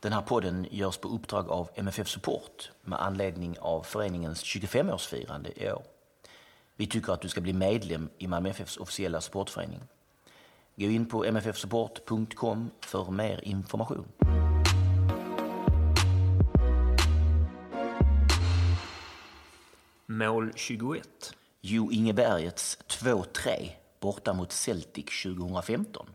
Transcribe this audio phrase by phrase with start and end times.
[0.00, 5.72] Den här podden görs på uppdrag av MFF Support med anledning av föreningens 25-årsfirande i
[5.72, 5.82] år.
[6.76, 9.80] Vi tycker att du ska bli medlem i Malmö FFs officiella supportförening.
[10.76, 14.08] Gå in på mffsupport.com för mer information.
[20.06, 21.34] Mål 21.
[21.60, 26.06] Jo Ingebergets 2-3 borta mot Celtic 2015.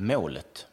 [0.00, 0.66] Målet.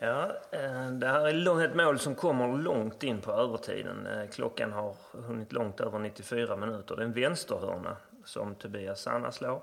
[0.00, 4.06] Ja, eh, det här är ett mål som kommer långt in på övertiden.
[4.06, 6.96] Eh, klockan har hunnit långt över 94 minuter.
[6.96, 9.62] Det är en vänsterhörna som Tobias Sanna slår.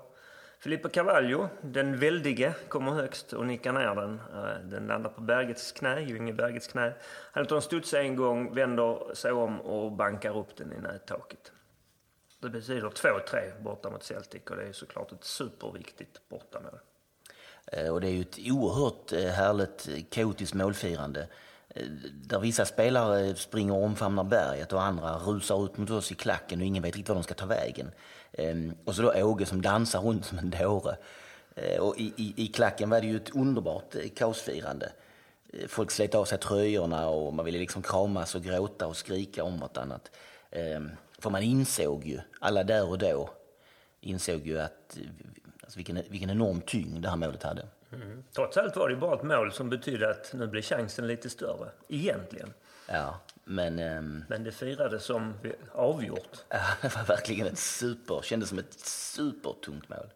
[0.58, 4.20] Filippo Cavallo, den väldige, kommer högst och nickar ner den.
[4.34, 6.92] Eh, den landar på Bergets knä, ju Bergets knä.
[7.32, 11.52] Han tar en studs en gång, vänder sig om och bankar upp den i nättaket.
[12.40, 16.78] Det betyder 2-3 borta mot Celtic och det är såklart ett superviktigt bortamål.
[17.66, 21.28] Eh, och det är ju ett oerhört eh, härligt kaotiskt målfirande.
[21.68, 26.14] Eh, där vissa spelare springer och omfamnar berget och andra rusar ut mot oss i
[26.14, 27.90] klacken och ingen vet riktigt var de ska ta vägen.
[28.32, 30.96] Ehm, och så då Åge som dansar runt som en dåre.
[31.80, 34.92] Och i, i, i klacken var det ju ett underbart kaosfirande.
[35.68, 39.60] Folk slet av sig tröjorna och man ville liksom kramas och gråta och skrika om
[39.60, 40.10] vartannat.
[40.50, 43.30] Ehm, för man insåg ju, alla där och då,
[44.00, 44.98] insåg ju att
[45.64, 47.66] alltså vilken, vilken enorm tyngd det här målet hade.
[48.32, 51.68] Trots allt var det bara ett mål som betydde att nu blir chansen lite större.
[51.88, 52.52] Egentligen.
[52.88, 55.34] Ja, men ehm, Men det firades som
[55.72, 56.36] avgjort.
[56.48, 60.10] ja, det var verkligen ett super, kändes som ett supertungt mål.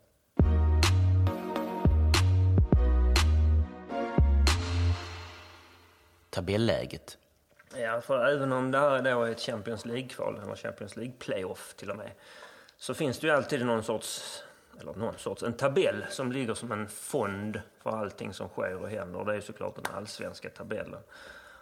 [6.31, 7.19] Tabelläget.
[7.77, 11.91] Ja, för även om det här är då ett Champions League-kval, eller Champions League-playoff till
[11.91, 12.11] och med,
[12.77, 14.43] så finns det ju alltid någon sorts,
[14.81, 18.91] eller någon sorts, en tabell som ligger som en fond för allting som sker och
[18.91, 19.25] händer.
[19.25, 21.01] Det är såklart den allsvenska tabellen.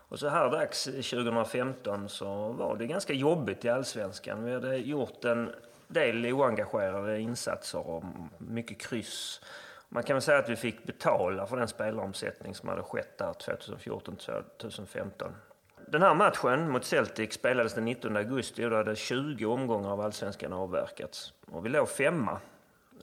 [0.09, 4.44] Och så här dags 2015 så var det ganska jobbigt i allsvenskan.
[4.44, 5.53] Vi hade gjort en
[5.88, 8.05] del oengagerade insatser och
[8.38, 9.41] mycket kryss.
[9.88, 13.32] Man kan väl säga att vi fick betala för den spelaromsättning som hade skett där
[13.32, 15.32] 2014-2015.
[15.88, 20.00] Den här matchen mot Celtic spelades den 19 augusti och då hade 20 omgångar av
[20.00, 21.32] allsvenskan avverkats.
[21.50, 22.41] Och vi låg femma.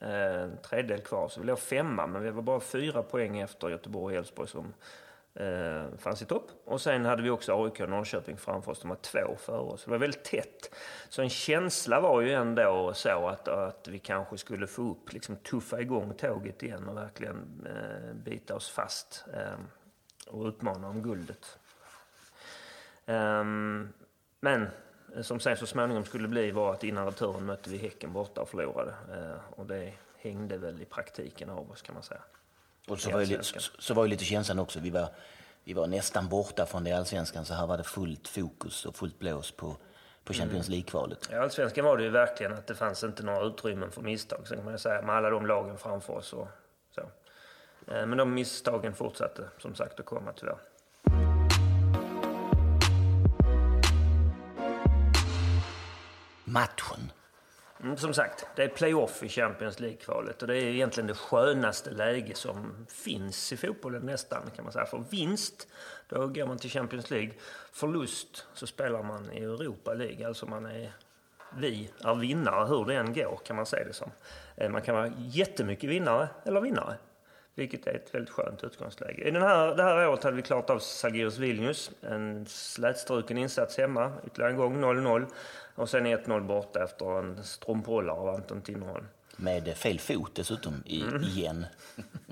[0.01, 3.69] Eh, en tredjedel kvar, så vi låg femma, men vi var bara fyra poäng efter
[3.69, 4.73] Göteborg och Elfsborg som
[5.33, 6.51] eh, fanns i topp.
[6.65, 9.83] Och sen hade vi också AIK och Norrköping framför oss, de var två före oss.
[9.85, 10.75] Det var väldigt tätt.
[11.09, 15.35] Så en känsla var ju ändå så att, att vi kanske skulle få upp, liksom
[15.35, 19.59] tuffa igång tåget igen och verkligen eh, bita oss fast eh,
[20.27, 21.57] och utmana om guldet.
[23.05, 23.93] Ehm,
[24.39, 24.67] men
[25.21, 28.49] som sen så småningom skulle bli var att innan returen mötte vi Häcken borta och
[28.49, 28.91] förlorade.
[29.11, 32.21] Eh, och det hängde väl i praktiken av oss kan man säga.
[32.87, 34.79] Och så var, ju, så, så var ju lite känslan också.
[34.79, 35.07] Vi var,
[35.63, 39.19] vi var nästan borta från det allsvenskan, så här var det fullt fokus och fullt
[39.19, 39.77] blås på,
[40.23, 41.31] på Champions League-kvalet.
[41.31, 44.47] I Allsvenskan var det ju verkligen att det fanns inte några utrymmen för misstag.
[44.47, 46.47] Sen kan man säga med alla de lagen framför oss och
[46.95, 47.01] så.
[47.01, 50.57] Eh, Men de misstagen fortsatte som sagt att komma tyvärr.
[56.53, 57.11] Matchen.
[57.83, 61.91] Mm, som sagt, det är playoff i Champions League-kvalet och det är egentligen det skönaste
[61.91, 64.85] läge som finns i fotbollen nästan kan man säga.
[64.85, 65.67] För vinst,
[66.09, 67.31] då går man till Champions League.
[67.71, 70.27] Förlust, så spelar man i Europa League.
[70.27, 70.93] Alltså man är,
[71.57, 74.11] vi är vinnare hur det än går kan man säga det som.
[74.55, 76.97] Eh, man kan vara jättemycket vinnare eller vinnare.
[77.55, 79.27] Vilket är ett väldigt skönt utgångsläge.
[79.27, 81.91] I den här, det här året hade vi klart av Salgiris Vilnius.
[82.01, 84.11] En slätstruken insats hemma.
[84.27, 85.25] Ytterligare en gång 0-0.
[85.75, 89.05] Och sen 1-0 borta efter en strumphållare av Anton Tinnerholm.
[89.35, 91.65] Med fel fot dessutom, i, igen.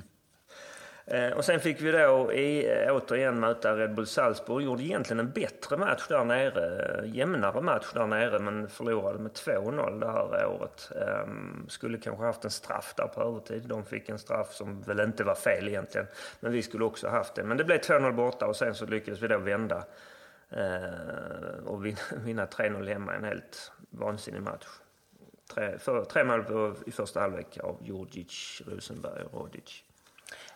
[1.14, 4.64] Eh, och sen fick vi då i, eh, återigen möta Red Bull Salzburg.
[4.64, 7.00] Gjorde egentligen en bättre match där nere.
[7.00, 10.92] Eh, jämnare match där nere men förlorade med 2-0 det här året.
[10.96, 13.64] Ehm, skulle kanske haft en straff där på övertid.
[13.68, 16.08] De fick en straff som väl inte var fel egentligen.
[16.40, 17.44] Men vi skulle också haft det.
[17.44, 19.84] Men det blev 2-0 borta och sen så lyckades vi då vända.
[21.66, 21.86] Och
[22.26, 23.14] vinna, 3-0 hemma.
[23.14, 24.68] En helt vansinnig match.
[25.54, 29.84] Tre, för, tre mål på, i första halvlek av Djurdjic, Rosenberg och Rodic.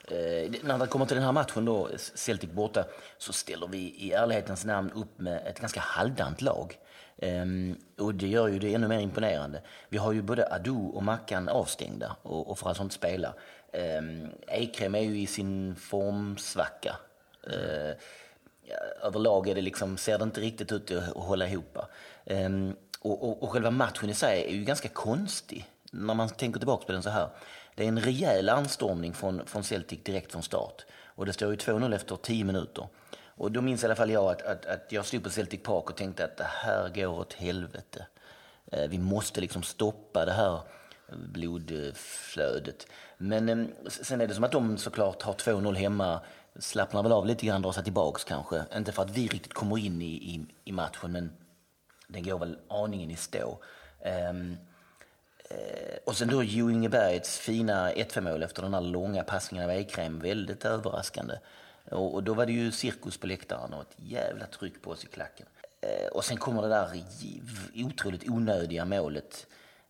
[0.08, 2.86] Eh, när det kommer till den här matchen då, Celtic borta,
[3.18, 6.78] så ställer vi i ärlighetens namn upp med ett ganska halvdant lag.
[7.22, 9.62] Um, och det gör ju det ännu mer imponerande.
[9.90, 13.34] Vi har ju både Adu och Mackan avstängda och, och får alltså inte spela.
[13.74, 16.96] Ehm, um, Ekrem är ju i sin formsvacka.
[17.48, 17.94] Uh,
[19.02, 21.78] överlag är det liksom, ser det inte riktigt ut att hålla ihop.
[22.26, 26.60] Um, och, och, och själva matchen i sig är ju ganska konstig när man tänker
[26.60, 27.30] tillbaka på den så här.
[27.76, 30.86] Det är en rejäl anstormning från, från Celtic direkt från start.
[31.06, 32.88] Och det står ju 2-0 efter 10 minuter.
[33.38, 35.90] Och då minns i alla fall jag att, att, att jag stod på Celtic Park
[35.90, 38.08] och tänkte att det här går åt helvete.
[38.72, 40.60] Eh, vi måste liksom stoppa det här
[41.14, 42.88] blodflödet.
[43.18, 46.20] Men ehm, sen är det som att de såklart har 2-0 hemma,
[46.60, 48.64] slappnar väl av lite grann, drar sig tillbaks kanske.
[48.76, 51.32] Inte för att vi riktigt kommer in i, i, i matchen, men
[52.08, 53.60] den går väl aningen i stå.
[54.30, 54.58] Um,
[56.04, 60.20] och sen då Jo Ingebergs fina 1-5 mål efter den här långa passningen av Ekrem,
[60.20, 61.34] väldigt överraskande.
[61.92, 65.04] Och, och, då var det ju cirkus på läktaren och ett jävla tryck på oss
[65.04, 65.48] i klacken.
[65.82, 67.04] Eh, och sen kommer det där
[67.76, 69.48] otroligt onödiga målet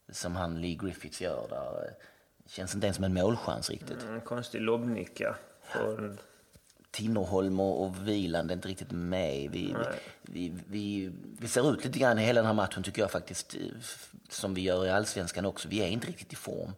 [0.09, 1.93] som han Lee Griffiths gör där.
[2.47, 4.03] Känns inte ens som en målchans riktigt.
[4.03, 5.35] En konstig lobbnicka.
[5.61, 6.17] För...
[6.95, 9.51] Tinnerholm och Wieland är inte riktigt med.
[9.51, 9.75] Vi,
[10.21, 13.55] vi, vi, vi, ser ut lite grann i hela den här matchen tycker jag faktiskt,
[14.29, 15.67] som vi gör i allsvenskan också.
[15.67, 16.71] Vi är inte riktigt i form.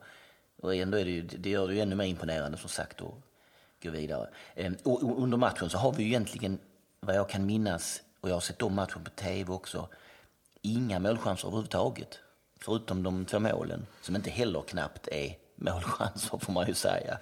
[0.61, 3.13] Och ändå är det, det gör det ju ännu mer imponerande som sagt att
[3.83, 4.29] gå vidare.
[4.55, 6.59] Ehm, och under matchen så har vi ju egentligen,
[6.99, 9.89] vad jag kan minnas, och jag har sett de matchen på tv också,
[10.61, 12.19] inga målchanser överhuvudtaget.
[12.59, 17.19] Förutom de två målen, som inte heller knappt är målchanser får man ju säga.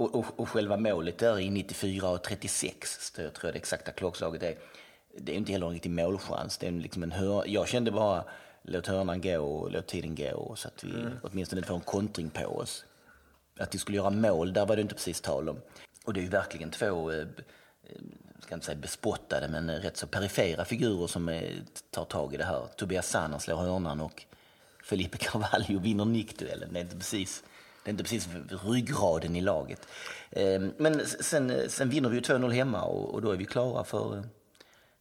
[0.00, 4.42] Och, och, och, själva målet där i 94 och 36, tror jag det exakta klockslaget
[4.42, 4.58] är,
[5.18, 6.58] det är inte heller en riktig målchans.
[6.58, 8.24] Det är liksom en hör, jag kände bara,
[8.62, 11.12] låt hörnan gå och låt tiden gå så att vi mm.
[11.22, 12.84] åtminstone inte får en kontring på oss.
[13.58, 15.60] Att vi skulle göra mål, där var det inte precis tal om.
[16.04, 17.26] Och det är ju verkligen två, eh,
[18.40, 22.44] ska inte säga bespottade, men rätt så perifera figurer som är, tar tag i det
[22.44, 22.66] här.
[22.76, 24.24] Tobias Sanna slår hörnan och
[24.84, 26.72] Felipe Carvalho vinner nickduellen.
[26.72, 27.44] Det är inte precis
[27.84, 28.28] det är inte precis
[28.64, 29.88] ryggraden i laget.
[30.30, 34.16] Ehm, men sen, sen vinner vi ju 2-0 hemma och, då är vi klara för
[34.16, 34.22] eh,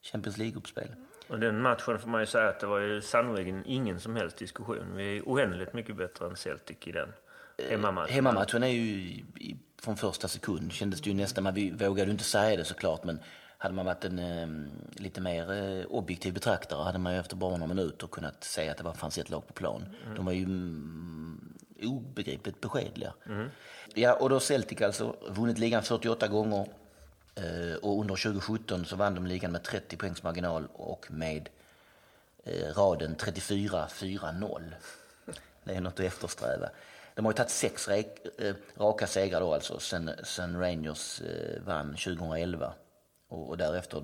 [0.01, 0.87] Champions League-uppspel.
[1.27, 4.37] Och den matchen får man ju säga att det var ju sannolikt ingen som helst
[4.37, 4.95] diskussion.
[4.95, 7.13] Vi är oändligt mycket bättre än Celtic i den
[7.57, 8.13] eh, hemmamatchen.
[8.13, 9.23] Hemmamatchen är ju
[9.81, 13.19] från första sekund kändes det ju nästan, men vi vågade inte säga det såklart, men
[13.57, 14.47] hade man varit en eh,
[14.91, 18.77] lite mer eh, objektiv betraktare hade man ju efter bara några minuter kunnat säga att
[18.77, 19.85] det var, fanns ett lag på plan.
[20.03, 20.15] Mm.
[20.15, 21.53] De var ju mm,
[21.83, 23.13] obegripligt beskedliga.
[23.25, 23.49] Mm.
[23.93, 26.67] Ja, och då Celtic alltså vunnit ligan 48 gånger
[27.35, 31.49] eh, och under 2017 så vann de ligan med 30 poängs marginal och med
[32.43, 34.61] eh, raden 34-4-0.
[35.63, 36.69] Det är något att eftersträva.
[37.15, 41.21] De har ju tagit sex eh, raka segrar då alltså sen, sen Rangers
[41.65, 42.73] vann 2011
[43.27, 44.03] och, och därefter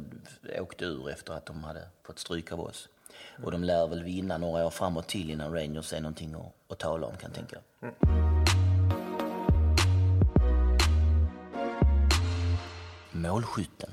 [0.59, 2.89] åkte ur efter att de hade fått stryk av oss.
[3.43, 6.79] Och de lär väl vinna några år framåt till innan Rangers är någonting att, att
[6.79, 7.57] tala om kan jag tänka.
[7.81, 7.93] Mm.
[13.11, 13.89] Målskytten.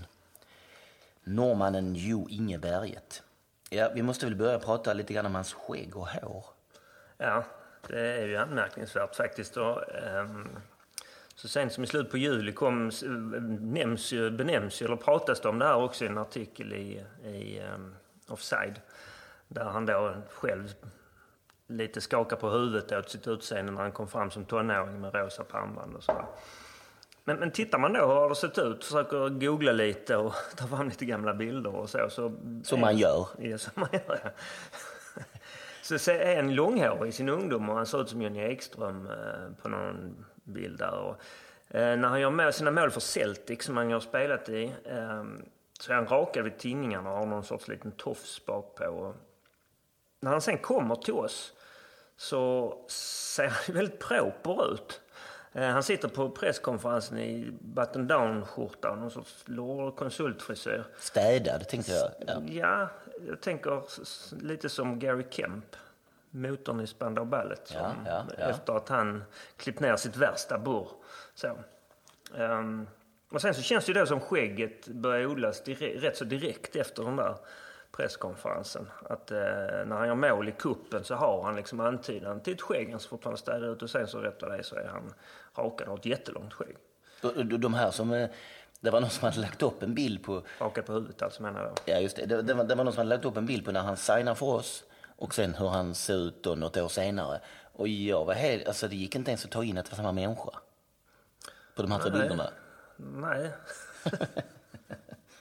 [1.24, 3.22] Norrmannen Jo Inge Berget.
[3.70, 6.44] Ja, vi måste väl börja prata lite grann om hans skägg och hår.
[7.18, 7.44] Ja,
[7.88, 9.56] det är ju anmärkningsvärt faktiskt.
[9.56, 9.82] Och,
[10.20, 10.48] um,
[11.34, 12.90] så sent som i slutet på juli kom,
[13.60, 17.94] nämns, benämns eller pratas det om det här också i en artikel i, i um,
[18.28, 18.80] Offside.
[19.54, 20.74] Där han då själv
[21.66, 25.44] lite skakar på huvudet åt sitt utseende när han kom fram som tonåring med rosa
[25.44, 26.26] pannband och sådär.
[27.24, 30.66] Men, men tittar man då hur har det sett ut, försöker googla lite och ta
[30.66, 32.10] fram lite gamla bilder och så.
[32.10, 32.32] så
[32.64, 33.26] som man gör.
[33.38, 34.30] Ja, som man gör, ja.
[35.82, 39.62] Så är en långhårig i sin ungdom och han ser ut som Johnny Ekström eh,
[39.62, 40.94] på någon bild där.
[40.94, 41.16] Och,
[41.76, 45.24] eh, när han gör med sina mål för Celtic som han har spelat i eh,
[45.80, 49.14] så är han rakad vid tinningarna och har någon sorts liten tofs bakpå.
[50.22, 51.52] När han sen kommer till oss
[52.16, 55.00] så ser han väldigt proper ut.
[55.52, 59.44] Eh, han sitter på presskonferensen i button down-skjorta, någon sorts
[59.96, 60.84] konsultfrisyr.
[60.98, 62.10] Städad, tänkte jag.
[62.26, 62.42] Ja.
[62.46, 62.88] ja,
[63.28, 63.82] jag tänker
[64.44, 65.76] lite som Gary Kemp,
[66.30, 67.70] motorn i Spandau Ballet.
[67.74, 68.44] Ja, ja, ja.
[68.44, 69.24] Efter att han
[69.56, 70.88] klippt ner sitt värsta burr.
[71.34, 71.58] Så.
[72.34, 72.88] Um,
[73.30, 76.76] och sen så känns det ju då som skägget börjar odlas direkt, rätt så direkt
[76.76, 77.36] efter den där
[77.92, 78.88] presskonferensen.
[79.10, 79.38] Att eh,
[79.86, 83.00] när han gör mål i kuppen så har han liksom antydan till ett skägg han
[83.00, 85.14] ska fortfarande städa ut och sen så rätt vad det är så är han
[85.54, 86.76] rakad och har ett jättelångt skägg.
[87.60, 88.12] De här som...
[88.12, 88.28] Eh,
[88.80, 90.42] det var någon som hade lagt upp en bild på...
[90.58, 91.72] Rakad på huvudet alltså menar jag.
[91.84, 92.26] Ja just det.
[92.26, 93.96] Det, det, var, det var någon som hade lagt upp en bild på när han
[93.96, 94.84] signar för oss
[95.16, 97.40] och sen hur han ser ut då något år senare.
[97.72, 98.68] Och jag var helt...
[98.68, 100.50] Alltså det gick inte ens att ta in att det var samma människa.
[101.76, 102.50] på de här tre bilderna?
[102.96, 103.50] Nej,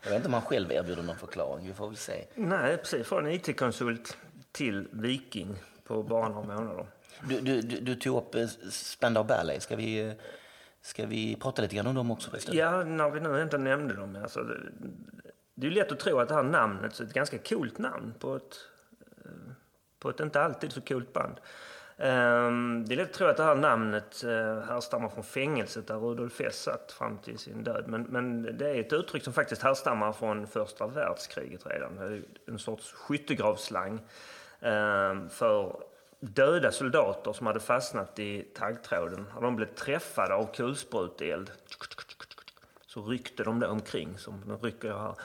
[0.04, 1.68] Jag vet inte om han själv erbjuder någon förklaring.
[1.68, 2.26] Vi får väl se.
[2.36, 3.08] nej precis.
[3.08, 4.18] Från IT-konsult
[4.52, 6.86] till Viking på bara några månader.
[7.30, 9.64] Du, du, du, tog upp eh, Spandau Ballet.
[9.64, 10.14] Ska vi, eh,
[10.82, 12.30] ska vi prata lite grann om dem också?
[12.30, 12.58] förresten?
[12.58, 14.18] Ja, när vi nu inte nämnde dem.
[14.22, 14.60] Alltså, det,
[15.56, 18.14] det är ju lätt att tro att det här namnet är ett ganska coolt namn
[18.20, 18.58] på ett,
[19.26, 19.32] eh,
[20.00, 21.36] på ett inte alltid så coolt band.
[22.04, 25.96] Ehm, det är lätt att tro att det här namnet eh, härstammar från fängelset där
[25.96, 27.84] Rudolf Hess satt fram till sin död.
[27.88, 32.24] Men, men det är ett uttryck som faktiskt härstammar från första världskriget redan.
[32.48, 34.00] En sorts skyttegravsslang
[34.60, 35.84] ehm, för
[36.20, 39.26] döda soldater som hade fastnat i taggtråden.
[39.34, 41.52] När de blev träffade av kulspruteld
[42.86, 45.16] så ryckte de där omkring som de rycker här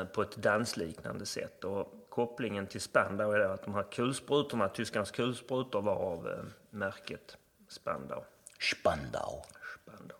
[0.00, 1.64] eh, på ett dansliknande sätt.
[1.64, 7.36] Och kopplingen till Spandau är att de här kulsprutorna, tyskarnas kulsprutor var av eh, märket
[7.68, 8.24] Spandau.
[8.60, 9.42] Spandau.
[9.82, 10.16] Spandau.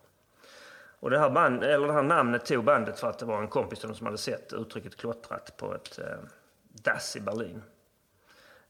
[0.99, 3.47] Och det här, band, eller det här namnet tog bandet för att det var en
[3.47, 6.17] kompis till dem som hade sett uttrycket klottrat på ett eh,
[6.61, 7.63] dass i Berlin.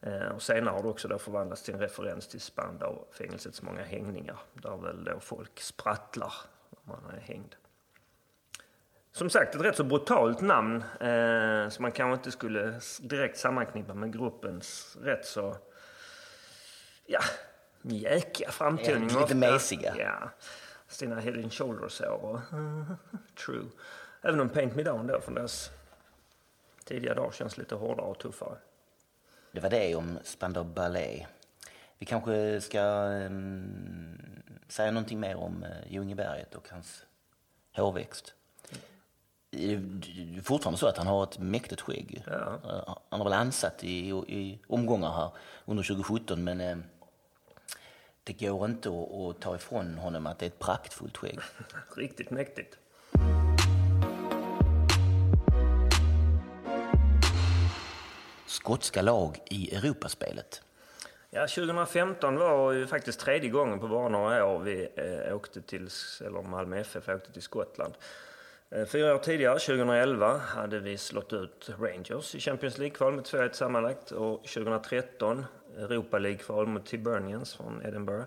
[0.01, 3.84] Eh, och senare har det också då förvandlats till en referens till Spandau, fängelsets många
[3.84, 6.34] hängningar, där väl då folk sprattlar
[6.70, 7.56] när man är hängd.
[9.13, 13.94] Som sagt, ett rätt så brutalt namn eh, som man kanske inte skulle direkt sammanknippa
[13.94, 15.58] med gruppens rätt så,
[17.06, 17.20] ja,
[17.82, 19.10] mjäkiga framtoning.
[19.13, 19.96] Ja, lite mesiga.
[19.98, 20.30] Ja,
[20.88, 22.39] sina head and shoulders och
[23.46, 23.65] true.
[24.22, 25.72] Även om Paint Me Down då från deras
[26.86, 28.58] tidiga dagar känns lite hårdare och tuffare.
[29.51, 31.27] Det var det om Spandau Ballet.
[31.98, 34.22] Vi kanske ska um,
[34.68, 37.06] säga någonting mer om uh, Ljungeberget och hans
[37.75, 38.34] hårväxt.
[39.53, 42.24] Det är fortfarande så att han har ett mäktigt skägg.
[42.27, 42.60] Ja.
[42.65, 45.29] Uh, Han har väl ansatt i, i omgångar här
[45.65, 46.77] under 2017 men eh,
[48.24, 51.39] det går inte att, att ta ifrån honom att det är ett praktfullt skägg.
[51.96, 52.77] Riktigt mäktigt.
[58.46, 60.62] Skotska lag i Europaspelet.
[61.29, 65.89] Ja, 2015 var ju faktiskt tredje gången på bara några år vi eh, åkte till,
[66.25, 67.93] eller Malmö FF åkte till Skottland.
[68.75, 73.51] Eh, fyra år tidigare, 2011, hade vi slått ut Rangers i Champions League-kval med 2-1
[73.54, 74.12] sammanlagt.
[74.12, 75.46] Och 2013,
[75.78, 78.25] Europa League-kval mot Tiburnians från Edinburgh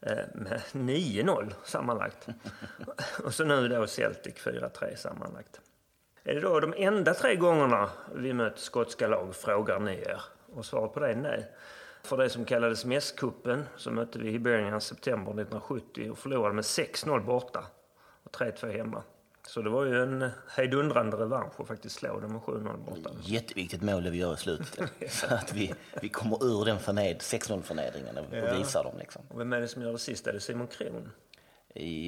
[0.00, 2.28] eh, med 9-0 sammanlagt.
[3.24, 5.60] och så nu då Celtic 4-3 sammanlagt.
[6.24, 10.20] Är det då de enda tre gångerna vi mött skotska lag, frågar ni er?
[10.54, 11.50] Och svaret på det är nej.
[12.02, 17.24] För det som kallades Mässkuppen så mötte vi Hibernian september 1970 och förlorade med 6-0
[17.24, 17.64] borta
[18.22, 19.02] och 3-2 hemma.
[19.48, 23.10] Så det var ju en hejdundrande revansch att faktiskt slå dem med 7-0 borta.
[23.22, 24.92] Jätteviktigt mål det vi gör i slutet.
[25.10, 28.58] Så att vi, vi kommer ur den förned, 6-0-förnedringen och, Ja.
[28.58, 28.98] visar dem.
[28.98, 29.22] Liksom.
[29.28, 30.32] Och vem är det som gör det sista?
[30.32, 31.10] Det är Simon Kron.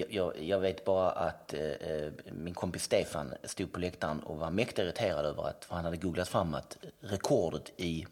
[0.09, 4.51] Jag, jag, vet bara att eh, eh, min kompis Stefan stod på läktaren och var
[4.51, 8.07] mäktigt irriterad över att för han hade googlat fram att rekordet i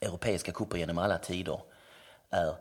[0.00, 1.60] europeiska cuper genom alla tider
[2.30, 2.54] är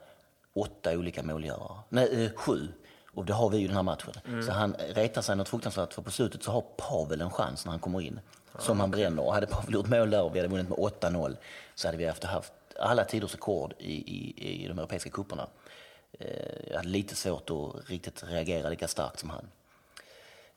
[0.53, 1.77] åtta olika målgörare.
[1.89, 2.67] Nej, eh, sju.
[3.15, 4.13] Och det har vi ju den här matchen.
[4.45, 7.71] Så han retar sig något fruktansvärt för på slutet så har Pavel en chans när
[7.71, 8.19] han kommer in.
[8.59, 9.23] Som han bränner.
[9.25, 11.37] Och hade Pavel gjort mål där och vi hade vunnit med 8-0
[11.75, 15.47] så hade vi haft, haft alla tiders rekord i, i, i de europeiska cuperna.
[16.19, 19.47] Eh, Jag hade lite svårt att riktigt reagera lika starkt som han.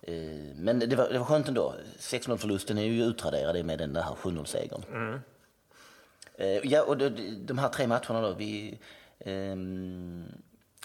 [0.02, 0.14] Eh,
[0.56, 1.74] Men det var, det var skönt ändå.
[1.98, 4.84] 6-0-förlusten är ju utraderad med den där 7-0-segern.
[6.34, 7.08] Eh, Ja, och de,
[7.46, 8.78] de här tre matcherna då, vi...
[9.18, 10.24] ehm,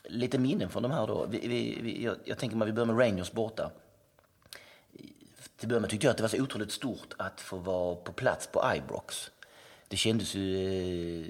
[0.04, 1.26] lite minnen från de här då.
[1.26, 3.72] Vi, vi, vi, jag, jag tänker mig vi börjar med Rangers borta.
[5.58, 8.14] Till början med tyckte jag att det var så otroligt stort att få vara på
[8.14, 9.32] plats på Ibrox.
[9.88, 11.28] Det kändes ju eh,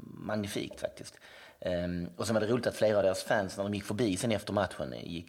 [0.00, 1.18] magnifikt faktiskt.
[1.60, 4.16] Ehm, och sen var det roligt att flera av deras fans när de gick förbi
[4.16, 5.26] sen efter matchen gick,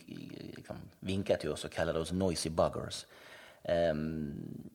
[0.56, 3.06] liksom, vinkade till oss och kallade oss noisy buggers.
[3.63, 4.70] Ehm,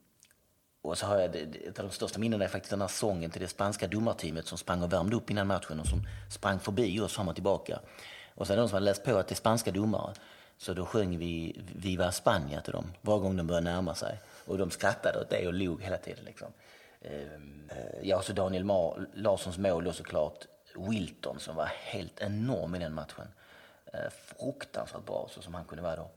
[0.83, 3.41] och så har jag, ett av de största minnena är faktiskt den här sången till
[3.41, 7.13] det spanska domarteamet som sprang och värmde upp innan matchen och som sprang förbi oss
[7.13, 7.81] fram och tillbaka.
[8.35, 10.13] Och sen de som hade läst på att det är spanska domare.
[10.59, 14.21] Så då sjöng vi Viva España till dem varje gång de började närma sig.
[14.47, 16.25] Och de skrattade åt det och log hela tiden.
[16.25, 16.49] Liksom.
[17.01, 20.47] Ehm, eh, ja, så Daniel Mar- Larssons mål då såklart.
[20.75, 23.29] Wilton som var helt enorm i den matchen.
[23.93, 26.11] Eh, fruktansvärt bra så som han kunde vara då.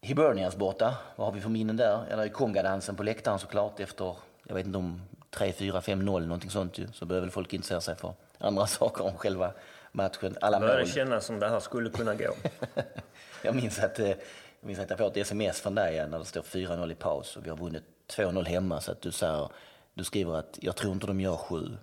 [0.00, 2.06] Hibernians borta, vad har vi för minnen där?
[2.10, 6.04] Ja, det är kongadansen på läktaren såklart efter, jag vet inte om 3, 4, 5,
[6.04, 6.88] 0 någonting sånt ju.
[6.92, 9.52] Så behöver väl folk intressera sig för andra saker om själva
[9.96, 10.36] matchen.
[10.40, 10.68] Alla mål.
[10.68, 12.34] det kännas som det här skulle kunna gå.
[13.42, 14.18] Jag minns att, eh, jag
[14.60, 17.46] minns att jag får ett sms från dig när det står 4-0 i paus och
[17.46, 19.48] vi har vunnit 2-0 hemma så att du säger,
[19.94, 21.68] du skriver att jag tror inte de gör sju.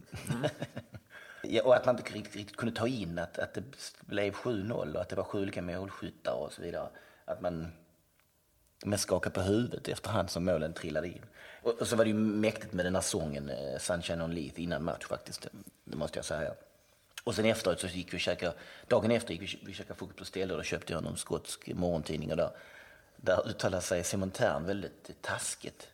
[1.46, 3.64] Ja, och att man inte riktigt, riktigt kunde ta in att, att det
[4.02, 6.88] blev 7-0 och att det var sju olika målskyttar och så vidare.
[7.26, 7.72] Att man
[8.86, 11.26] mest skakade på huvudet efterhand som målen trillade in.
[11.62, 14.60] Och, och så var det ju mäktigt med den här sången eh, Sunshine on Leaf
[14.60, 15.48] innan match faktiskt,
[15.84, 16.54] det måste jag säga.
[17.24, 18.54] Och sen efteråt så gick vi och käkade,
[18.88, 21.68] dagen efter gick vi, vi käkade frukost på ställe och då köpte jag någon skotsk
[21.68, 22.52] morgontidning och där,
[23.16, 25.88] där uttalade sig Simon Tern väldigt taskigt.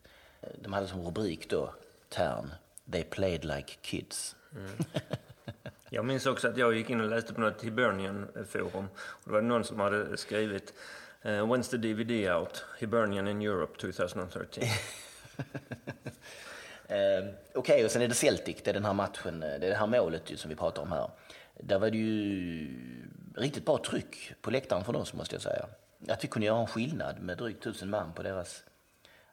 [0.61, 1.73] De hade som rubrik då,
[2.09, 2.51] Tern,
[2.91, 4.35] They played like kids.
[4.55, 4.71] Mm.
[5.89, 8.87] Jag minns också att jag gick in och läste på något Hibernian-forum.
[9.23, 10.73] Det var någon som hade skrivit
[11.25, 12.65] uh, When's the DVD out?
[12.79, 14.63] Hibernian in Europe 2013.
[16.89, 19.65] Ehm, okej, okay, och sen är det Celtic, det är den här matchen, eh, det
[19.65, 21.09] är det här målet ju, som vi pratar om här.
[21.53, 22.67] Där var det ju
[23.35, 25.65] riktigt bra tryck på läktaren från oss måste jag säga.
[26.07, 28.63] Att vi kunde göra en skillnad med drygt tusen man på deras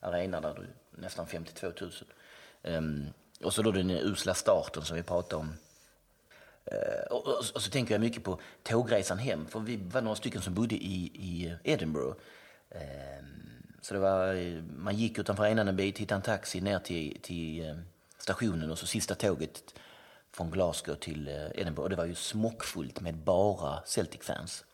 [0.00, 1.92] arena där det nästan 52 000.
[2.62, 3.06] Um,
[3.42, 5.54] och så då den usla starten som vi pratade om.
[6.72, 10.16] Uh, och, och, och, så tänker jag mycket på tågresan hem, för vi var några
[10.16, 12.16] stycken som bodde i, i Edinburgh.
[12.70, 13.55] Um,
[13.86, 17.68] så det var, man gick utanför arenan en bit, hittade en taxi ner till, till
[17.68, 17.76] eh,
[18.18, 19.74] stationen och så sista tåget
[20.32, 21.82] från Glasgow till eh, Edinburgh.
[21.82, 24.64] Och det var ju smockfullt med bara Celtic-fans.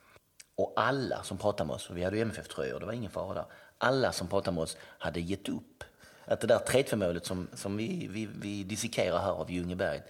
[0.56, 3.34] Och alla som pratade med oss, och vi hade ju MFF-tröjor, det var ingen fara
[3.34, 3.44] där.
[3.78, 5.84] Alla som pratade med oss hade gett upp.
[6.24, 10.02] Att det där 3-2 som, som vi, vi, vi dissekerar här av Ljungberg,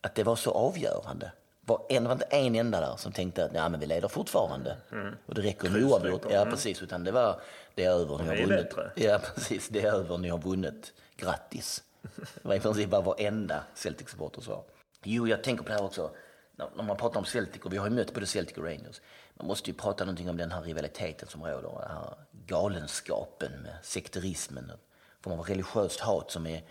[0.00, 1.32] att det var så avgörande
[1.68, 4.76] var en, var inte en enda där som tänkte att men vi leder fortfarande.
[4.92, 5.14] Mm.
[5.26, 6.22] Och det räcker med oavgjort.
[6.30, 6.50] Ja, mm.
[6.50, 6.82] precis.
[6.82, 7.40] Utan det var,
[7.78, 8.74] det är över, ni har vunnit.
[8.94, 9.68] Ja, precis.
[9.68, 10.92] Det är över, ni har vunnit.
[11.16, 11.82] Grattis.
[12.02, 14.64] Det var i princip bara varenda Celtic-supporter sa.
[15.02, 16.10] Jo, jag tänker på det här också.
[16.56, 19.00] När man pratar om Celtic, och vi har ju mött både Celtic och Rangers.
[19.34, 21.62] Man måste ju prata någonting om den här rivaliteten som råder.
[21.62, 22.14] Den här
[22.46, 24.72] galenskapen med sekterismen.
[25.20, 26.62] Får man religiöst hat som är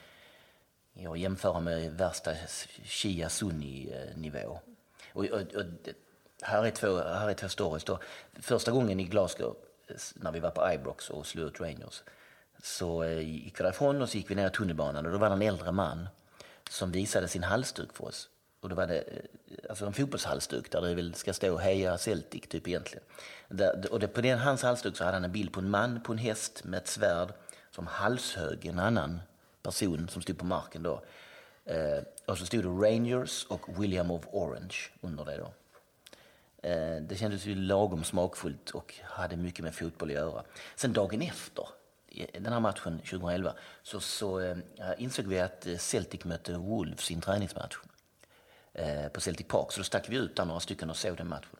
[1.11, 2.31] att jämföra med värsta
[2.83, 4.59] shia-sunni-nivå.
[5.13, 5.65] Och, och, och,
[6.41, 7.83] här, är två, här är två stories.
[7.83, 7.99] Då.
[8.33, 9.55] Första gången i Glasgow,
[10.15, 12.03] när vi var på Ibrox och slog ut Rangers,
[12.63, 15.29] så eh, gick vi därifrån och så gick vi ner i tunnelbanan och då var
[15.29, 16.07] det en äldre man
[16.69, 18.29] som visade sin halsduk för oss.
[18.59, 22.41] Och då var det eh, alltså en fotbollshalsduk där det väl ska stå Heja Celtic
[22.49, 23.03] typ egentligen.
[23.47, 26.01] Där, och det, på den, hans halsduk så hade han en bild på en man
[26.01, 27.33] på en häst med ett svärd
[27.71, 29.19] som halshög en annan
[29.63, 31.01] person som stod på marken då.
[31.65, 35.53] Eh, och så stod det Rangers och William of Orange under det då.
[36.67, 40.43] Eh, det kändes ju lagom smakfullt och hade mycket med fotboll att göra.
[40.75, 41.63] Sen dagen efter
[42.33, 43.53] den här matchen 2011
[43.83, 44.57] så, så eh,
[44.97, 47.77] insåg vi att eh, Celtic mötte Wolves i en träningsmatch
[48.73, 49.71] eh, på Celtic Park.
[49.71, 51.55] Så då stack vi ut där några stycken och såg den matchen.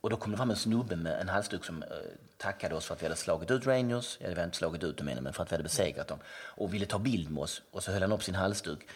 [0.00, 1.88] Och då kom det fram en snubbe med en halsduk som eh,
[2.36, 4.96] tackade oss för att vi hade slagit ut Rangers, eller vi hade inte slagit ut
[4.96, 6.18] dem ännu, men för att vi hade besegrat dem.
[6.28, 7.62] Och ville ta bild med oss.
[7.70, 8.88] Och så höll han upp sin halsduk.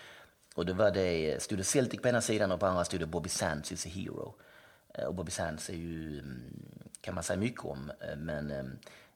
[0.54, 3.00] Och då var det, eh, stod det Celtic på ena sidan och på andra stod
[3.00, 4.34] det Bobby Sands is a hero.
[5.00, 6.52] Eh, och Bobby Sands är ju, mm,
[7.00, 8.64] kan man säga mycket om, eh, men eh,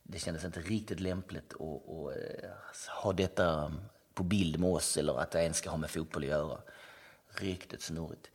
[0.03, 3.73] det kändes inte riktigt lämpligt att, att ha detta
[4.15, 6.59] på bild med oss eller att det ens ska ha med fotboll att göra.
[7.29, 8.31] Riktigt snurrigt.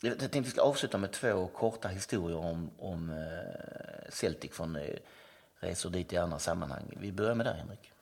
[0.00, 3.26] Jag tänkte vi ska avsluta med två korta historier om, om
[4.08, 4.78] Celtic från
[5.60, 6.96] resor dit i andra sammanhang.
[7.00, 7.92] Vi börjar med dig, Henrik.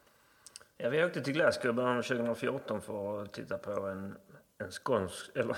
[0.76, 4.16] Ja, vi åkte till Glasgow i början av 2014 för att titta på en,
[4.60, 5.56] en, skånsk, eller,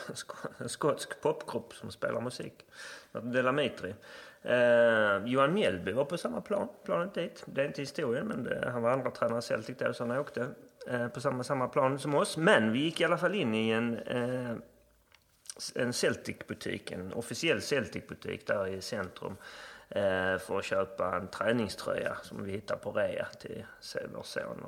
[0.59, 2.67] en skotsk popgrupp som spelar musik.
[3.13, 3.95] Delamitri.
[4.43, 7.43] Eh, Johan Mjällby var på samma plan, planet dit.
[7.47, 10.49] Det är inte historien, men det, han var andra tränare Celtic då, så han åkte
[10.87, 12.37] eh, på samma, samma plan som oss.
[12.37, 14.57] Men vi gick i alla fall in i en eh,
[15.75, 19.37] en Celtic-butik, en officiell Celtic-butik där i centrum
[19.89, 23.65] eh, för att köpa en träningströja som vi hittade på rea till
[24.15, 24.67] vår son.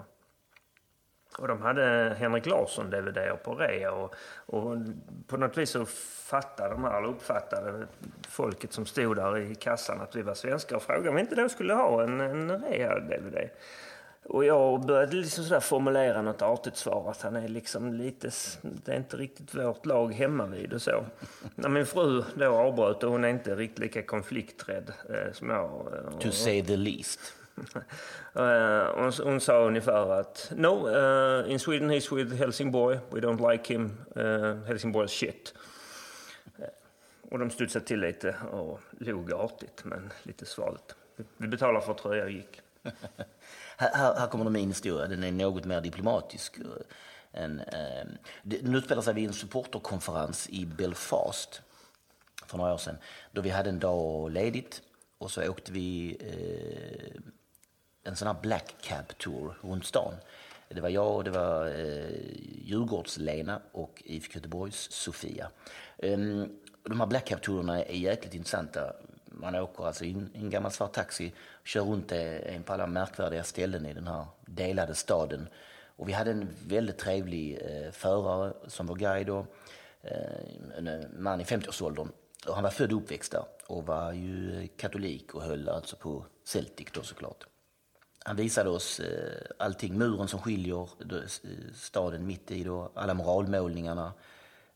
[1.38, 4.14] Och de hade Henrik Larsson DVD på rea och,
[4.46, 4.76] och
[5.26, 5.86] på något vis så
[6.24, 7.86] fattade de här, eller uppfattade
[8.28, 11.34] folket som stod där i kassan att vi var svenskar och frågade om vi inte
[11.34, 13.50] då skulle ha en, en rea-DVD.
[14.24, 18.30] Och jag började liksom sådär formulera något artigt svar att han är liksom lite,
[18.62, 21.04] det är inte riktigt vårt lag hemma vid och så.
[21.54, 25.64] När min fru då avbröt och hon är inte riktigt lika konflikträdd eh, som jag.
[25.64, 27.20] Eh, to say the least.
[28.36, 32.98] Eh, hon, hon, sa ungefär att No, uh, in Sweden he's with Helsingborg.
[33.10, 33.98] We don't like him.
[34.16, 35.54] Eh, uh, Helsingborgs shit.
[37.30, 40.96] Och de studsade till lite och log artigt men lite svalt.
[41.36, 42.60] Vi betalar för tröja och gick.
[43.76, 46.58] Här, här kommer det min historia, den är något mer diplomatisk.
[47.32, 48.08] En, eh, ehm,
[48.42, 51.62] den utspelar sig vid en supporterkonferens i Belfast
[52.46, 52.96] för några år sedan.
[53.32, 54.82] Då vi hade en dag ledigt
[55.18, 57.20] och så åkte vi eh,
[58.04, 60.14] en sån här black cab tour runt stan.
[60.68, 62.10] Det var jag och det var eh,
[62.64, 65.50] Djurgårds-Lena och IFK Göteborgs Sofia.
[65.98, 68.92] Um, de här Black Cab-tourerna är jäkligt intressanta.
[69.24, 71.32] Man åker alltså in i en gammal svart taxi,
[71.64, 75.48] kör runt en på alla märkvärdiga ställen i den här delade staden.
[75.96, 79.46] Och vi hade en väldigt trevlig eh, förare som var guide och,
[80.02, 82.08] eh, en eh, man i 50-årsåldern.
[82.46, 85.96] Och han var född och uppväxt där och var ju eh, katolik och höll alltså
[85.96, 87.46] på Celtic då såklart.
[88.26, 90.88] Han visade oss eh, allting, muren som skiljer
[91.74, 94.12] staden mitt i då, alla moralmålningarna.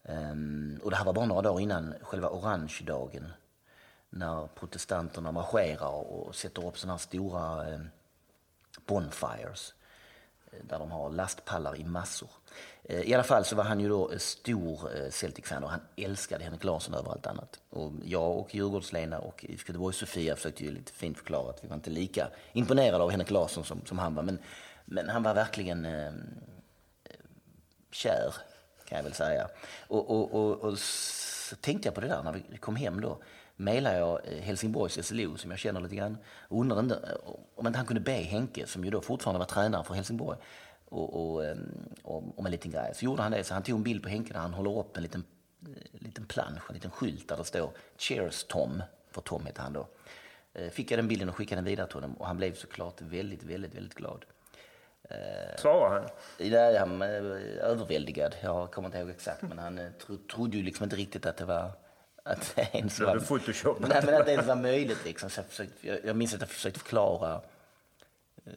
[0.03, 3.33] Um, och det här var bara några dagar innan själva orangedagen
[4.11, 7.87] när protestanterna marscherar och sätter upp sådana här stora ehm, eh,
[8.87, 9.75] bonfires
[10.63, 12.31] där de har lastpallar i massor.
[12.89, 15.81] Eh, I alla fall så var han ju då eh, stor eh, Celtic-fan och han
[15.97, 17.61] älskade Henrik Larsson över allt annat.
[17.71, 21.91] Och jag och Djurgårdslena och Göteborg-Sofia försökte ju lite fint förklara att vi var inte
[21.91, 24.23] lika imponerade av Henrik Larsson som, som han var.
[24.23, 24.39] Men,
[24.85, 26.13] men han var verkligen eh,
[27.91, 28.35] kär,
[28.89, 29.49] kan jag väl säga.
[29.89, 33.19] Och, och, och, och så tänkte jag på det där när vi kom hem då
[33.57, 37.19] mejlade jag Helsingborgs SLO som jag känner lite grann och undrade
[37.55, 40.39] om inte han kunde be Henke, som ju då fortfarande var tränare för Helsingborg,
[40.89, 42.93] och, och, ehm, om en liten grej.
[42.95, 44.97] Så gjorde han det, så han tog en bild på Henke där han håller upp
[44.97, 45.25] en liten,
[45.63, 49.73] eh, liten plansch, en liten skylt där det står Cheers Tom, för Tom heter han
[49.73, 49.89] då.
[50.71, 53.43] Fick jag den bilden och skickade den vidare till honom och han blev såklart väldigt,
[53.43, 54.25] väldigt, väldigt glad.
[55.57, 56.11] Svarade han?
[56.51, 58.35] Ja, han överväldigad.
[58.43, 61.45] Jag kommer inte ihåg exakt, men han tro, trodde ju liksom inte riktigt att det
[61.45, 61.73] var
[62.29, 63.15] att det ens var...
[63.81, 65.05] Nej, men att det ens var möjligt.
[65.05, 65.31] Liksom.
[65.31, 67.41] Så jag, försökte, jag, jag minns att jag försökte förklara,
[68.45, 68.53] eh,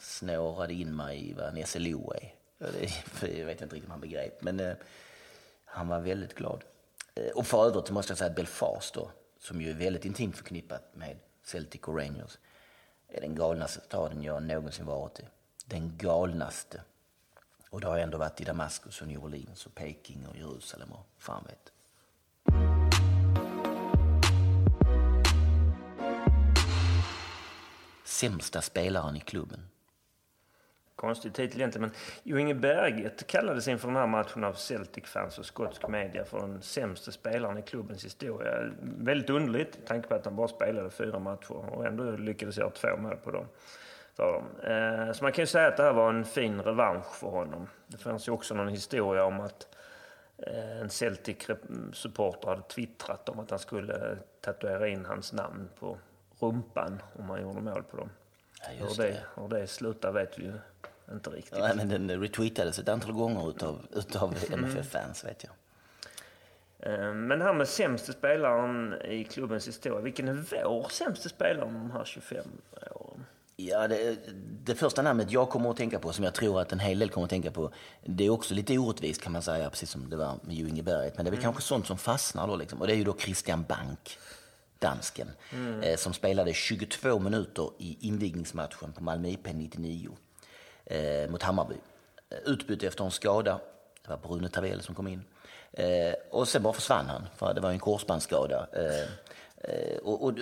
[0.00, 2.34] snårade in mig i vad en SLO är.
[3.20, 4.74] Jag vet inte riktigt om han begrep, men eh,
[5.64, 6.64] han var väldigt glad.
[7.14, 10.36] Eh, och för övrigt måste jag säga att Belfast då, som ju är väldigt intimt
[10.36, 12.38] förknippat med Celtic och Rangers,
[13.08, 15.24] är den galnaste staden jag någonsin varit i.
[15.64, 16.82] Den galnaste.
[17.70, 20.92] Och det har jag ändå varit i Damaskus och New Orleans och Peking och Jerusalem
[20.92, 21.72] och fan vet.
[28.18, 29.60] sämsta spelaren i klubben.
[30.98, 35.44] Konstig titel egentligen, men Jo Inge Berget kallades inför den här matchen av Celtic-fans och
[35.44, 38.70] skotsk media för den sämsta spelaren i klubbens historia.
[38.80, 42.70] Väldigt underligt, med tanke på att han bara spelade fyra matcher och ändå lyckades göra
[42.70, 43.46] två mål på dem.
[44.62, 47.68] Eh, så man kan ju säga att det här var en fin revansch för honom.
[47.86, 49.68] Det fanns ju också någon historia om att
[50.38, 55.98] eh, en Celtic-supporter hade twittrat om att han skulle tatuera in hans namn på
[56.40, 58.10] rumpan om man gjorde mål på dem.
[58.60, 59.22] Ja, hur, det, det.
[59.34, 60.52] hur det slutar vet vi ju
[61.12, 61.58] inte riktigt.
[61.58, 64.64] Nej, men den retweetades ett antal gånger utav, utav mm.
[64.64, 65.52] MFF-fans vet jag.
[66.78, 70.00] Eh, men det här med sämste spelaren i klubbens historia.
[70.00, 72.44] Vilken är vår sämste spelare de här 25
[72.92, 73.24] åren?
[73.56, 74.18] Ja, det,
[74.64, 77.10] det, första namnet jag kommer att tänka på, som jag tror att en hel del
[77.10, 77.72] kommer att tänka på,
[78.04, 81.16] det är också lite orättvist kan man säga, precis som det var med Inge Berget.
[81.16, 81.42] Men det är väl mm.
[81.42, 82.80] kanske sånt som fastnar då liksom.
[82.80, 84.18] Och det är ju då Christian Bank
[84.78, 85.80] dansken, mm.
[85.80, 90.16] eh, som spelade 22 minuter i invigningsmatchen på Malmö IP 99
[90.88, 91.74] eh, mot Hammarby.
[92.30, 93.60] Eh, utbytt efter en skada,
[94.02, 95.24] det var Bruno Tavel som kom in.
[95.72, 98.66] Eh, och sen bara försvann han, för det var en korsbandsskada.
[98.72, 99.02] Eh,
[99.70, 100.34] eh, och, och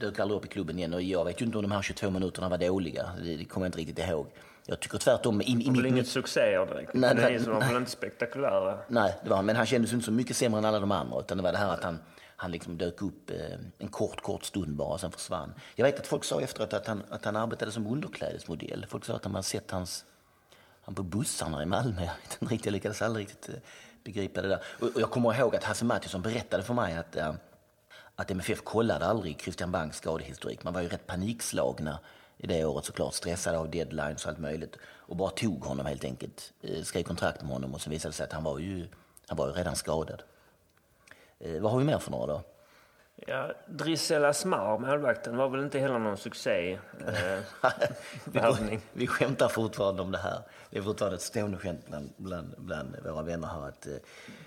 [0.00, 2.10] dök aldrig upp i klubben igen och jag vet ju inte om de här 22
[2.10, 4.26] minuterna var dåliga, det, det kommer jag inte riktigt ihåg.
[4.66, 5.40] Jag tycker tvärtom...
[5.40, 6.94] I, i, det var inget succéer direkt.
[6.94, 8.78] Nej, det var, var väl inte spektakulära?
[8.88, 11.20] Nej, det var, men han kändes inte så mycket sämre än alla de andra.
[11.20, 11.98] Utan det var det här att han,
[12.40, 15.54] han liksom dök upp eh, en kort, kort stund bara och sen försvann.
[15.74, 18.86] Jag vet att folk sa efteråt att han, att han arbetade som underklädesmodell.
[18.88, 20.04] Folk sa att man sett hans,
[20.82, 22.00] han på bussarna i Malmö.
[22.04, 23.60] Jag, vet inte riktigt, jag lyckades aldrig riktigt eh,
[24.04, 24.62] begripa det där.
[24.80, 27.34] Och, och jag kommer ihåg att Hasse Mattisson berättade för mig att, äh,
[28.16, 30.64] att MFF kollade aldrig Christian Banks skadehistorik.
[30.64, 31.98] Man var ju rätt panikslagna
[32.38, 34.76] i det året såklart, stressade av deadlines och allt möjligt.
[34.84, 38.16] Och bara tog honom helt enkelt, eh, skrev kontrakt med honom och så visade det
[38.16, 38.88] sig att han var ju,
[39.26, 40.22] han var ju redan skadad.
[41.40, 42.42] Eh, vad har vi mer för några då?
[43.26, 46.78] Ja, Drissel Asmar, målvakten, var väl inte heller någon succé.
[47.06, 47.38] Eh,
[48.70, 50.42] vi, vi skämtar fortfarande om det här.
[50.70, 53.92] Det är fortfarande ett stående skämt bland, bland, bland våra vänner här att eh,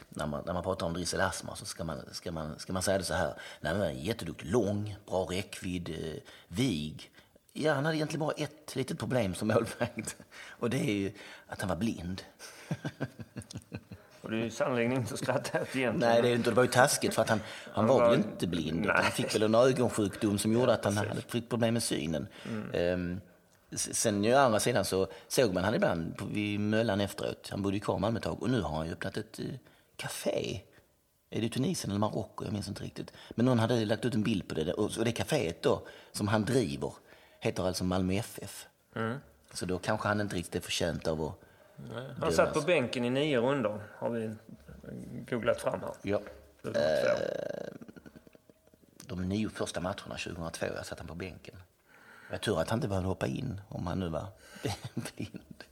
[0.09, 2.81] när, man, när man pratar om Drissel Asmar så ska man, ska, man, ska man
[2.81, 3.33] säga det så här.
[3.61, 7.11] Nej, men jätteduktig, lång, bra räckvidd, eh, vig.
[7.53, 11.11] Ja, han hade egentligen bara ett litet problem som målvakt och det är ju
[11.47, 12.21] att han var blind.
[14.33, 15.95] Det är ju sannerligen inte att skratta åt egentligen.
[15.99, 17.39] Nej, det, är inte, det var ju taskigt för att han,
[17.73, 18.85] han var väl inte blind.
[18.85, 22.27] Han fick väl en ögonsjukdom som gjorde att han hade fick problem med synen.
[22.49, 22.93] Mm.
[22.93, 23.21] Um,
[23.75, 27.47] sen å andra sidan så såg man han ibland vid Möllan efteråt.
[27.51, 29.39] Han bodde ju kvar i Malmö ett tag och nu har han ju öppnat ett
[29.39, 29.45] uh,
[29.95, 30.61] café.
[31.29, 32.43] Är det Tunisien eller Marocko?
[32.45, 33.13] Jag minns inte riktigt.
[33.29, 34.73] Men någon hade lagt ut en bild på det.
[34.73, 36.93] Och det kaféet då, som han driver,
[37.39, 38.67] heter alltså Malmö FF.
[38.95, 39.17] Mm.
[39.53, 41.42] Så då kanske han inte riktigt är förtjänt av att
[42.21, 44.35] Han satt på bänken i nio runder, har vi
[45.29, 45.91] googlat fram här.
[46.01, 46.21] Ja.
[46.61, 46.69] Två.
[49.07, 51.55] De nio första matcherna 2002 jag satt han på bänken.
[52.31, 54.25] Jag tur att han inte behövde hoppa in om han nu var
[54.93, 55.63] blind.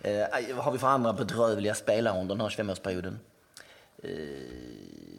[0.00, 3.18] Eh, vad har vi för andra bedrövliga spelare under den här 25-årsperioden?
[3.98, 4.10] Eh,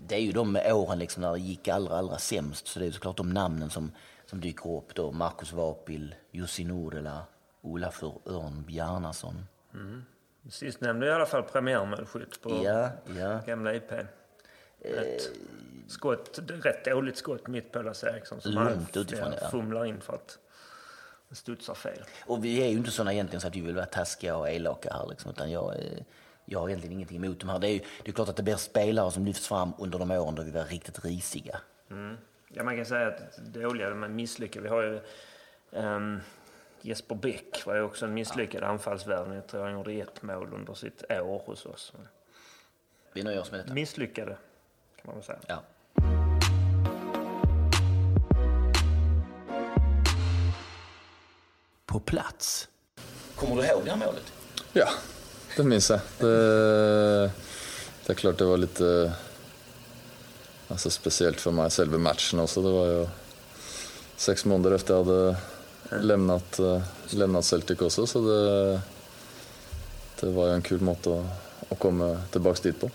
[0.07, 2.67] det är ju de åren liksom när det gick allra, allra sämst.
[2.67, 3.91] Så det är såklart de namnen som,
[4.25, 5.11] som dyker upp då.
[5.11, 7.23] Marcus Vapil, Jussi Nordela,
[7.61, 9.45] Olafur Örn Bjarnason.
[10.49, 13.39] Sistnämnde i alla fall premiärmålskytt på Ja, ja.
[13.45, 13.91] gamla IP.
[14.81, 15.31] Ett
[15.87, 19.49] skott, rätt dåligt skott mitt på Lasse Eriksson som han ja.
[19.51, 20.39] fumlar in för att
[21.29, 22.03] det studsar fel.
[22.25, 24.93] Och vi är ju inte såna egentligen så att vi vill vara taskiga och elaka
[24.93, 26.01] här liksom, utan jag, eh,
[26.45, 27.59] jag har egentligen ingenting emot de här.
[27.59, 30.11] Det är ju det är klart att det blir spelare som lyfts fram under de
[30.11, 31.59] åren då vi var riktigt risiga.
[32.53, 34.63] Ja, man kan säga att dåliga, men misslyckade.
[34.63, 34.99] Vi har ju
[35.71, 36.19] ehm,
[36.83, 39.35] Jesper Bäck var ju också en misslyckad anfallsvärvning.
[39.35, 41.93] Jag tror han gjorde ett mål under sitt år hos oss.
[43.13, 43.73] Vi nöjer oss med detta.
[43.73, 44.37] Misslyckade,
[44.95, 45.39] kan man väl säga.
[45.47, 45.63] Ja.
[51.85, 52.69] På plats.
[53.35, 54.33] Kommer du ihåg det här målet?
[54.73, 54.89] Ja,
[55.57, 55.99] det minns jag.
[56.19, 57.31] Det,
[58.05, 59.13] det är klart det var lite
[60.67, 62.61] alltså speciellt för mig, själva matchen också.
[62.61, 63.07] Det var ju
[64.15, 65.37] sex månader efter jag hade
[65.89, 68.81] lämnat, eh, lämnat Celtic också, så det,
[70.19, 72.89] det var ju en kul måte att, att komma tillbaka dit på.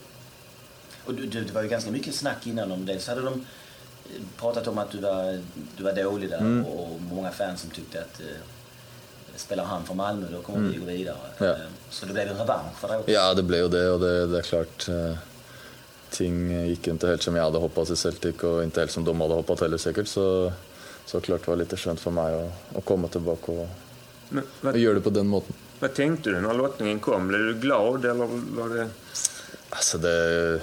[1.05, 2.99] Och du, du, det var ju ganska mycket snack innan om det.
[2.99, 5.40] Så hade de eh, pratat om att du var,
[5.77, 8.27] du var dålig där och, och många fans som tyckte att eh,
[9.37, 11.16] spelar han för Malmö då kommer vi gå vidare.
[11.38, 11.46] Ja.
[11.46, 11.57] Eh,
[11.90, 13.11] Så det blev en revansch för det också.
[13.11, 15.14] Ja, det blev ju det och det, det är klart eh,
[16.11, 19.20] ting gick inte helt som jag hade hoppats i Celtic och inte helt som de
[19.20, 20.09] hade hoppat heller säkert.
[20.09, 20.53] Så,
[21.07, 23.69] så klart det var lite skönt för mig att, att komma tillbaka och,
[24.29, 25.55] Men, och göra det på den måten.
[25.79, 27.29] vad tänkte du när lottningen kom?
[27.29, 28.27] Blev du glad eller
[28.61, 28.88] var det...
[29.71, 30.61] Alltså det...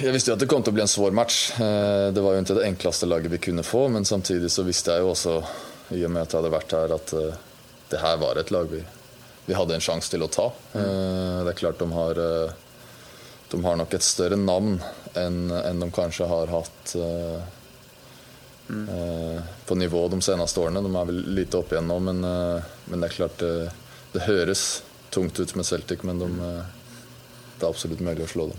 [0.00, 1.52] Jag visste ju att det kom att bli en svår match.
[1.60, 4.90] Eh, Det var ju inte det enklaste laget vi kunde få, men samtidigt så visste
[4.90, 5.44] jag ju också,
[5.88, 7.34] i och med att jag hade varit här, att eh,
[7.88, 8.84] det här var ett lag vi,
[9.46, 10.52] vi hade en chans till att ta.
[10.72, 12.14] Eh, Det är klart de har,
[13.50, 14.82] de har nog ett större namn
[15.14, 16.96] än, än de kanske har haft
[18.88, 20.74] eh, eh, på nivå de senaste åren.
[20.74, 23.70] De är väl lite upp igen nu, men, eh, men det är klart det,
[24.12, 26.64] det höres tungt ut med Celtic, men de, eh,
[27.58, 28.56] det är absolut möjligt att slå dem.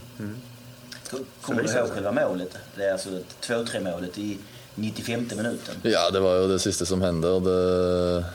[1.41, 1.93] Kommer du ihåg det.
[1.93, 2.57] själva målet?
[2.75, 3.09] Det är alltså
[3.41, 4.37] 2-3 målet i
[4.75, 5.75] 95 minuten.
[5.83, 8.25] Ja, det var ju det sista som hände och det,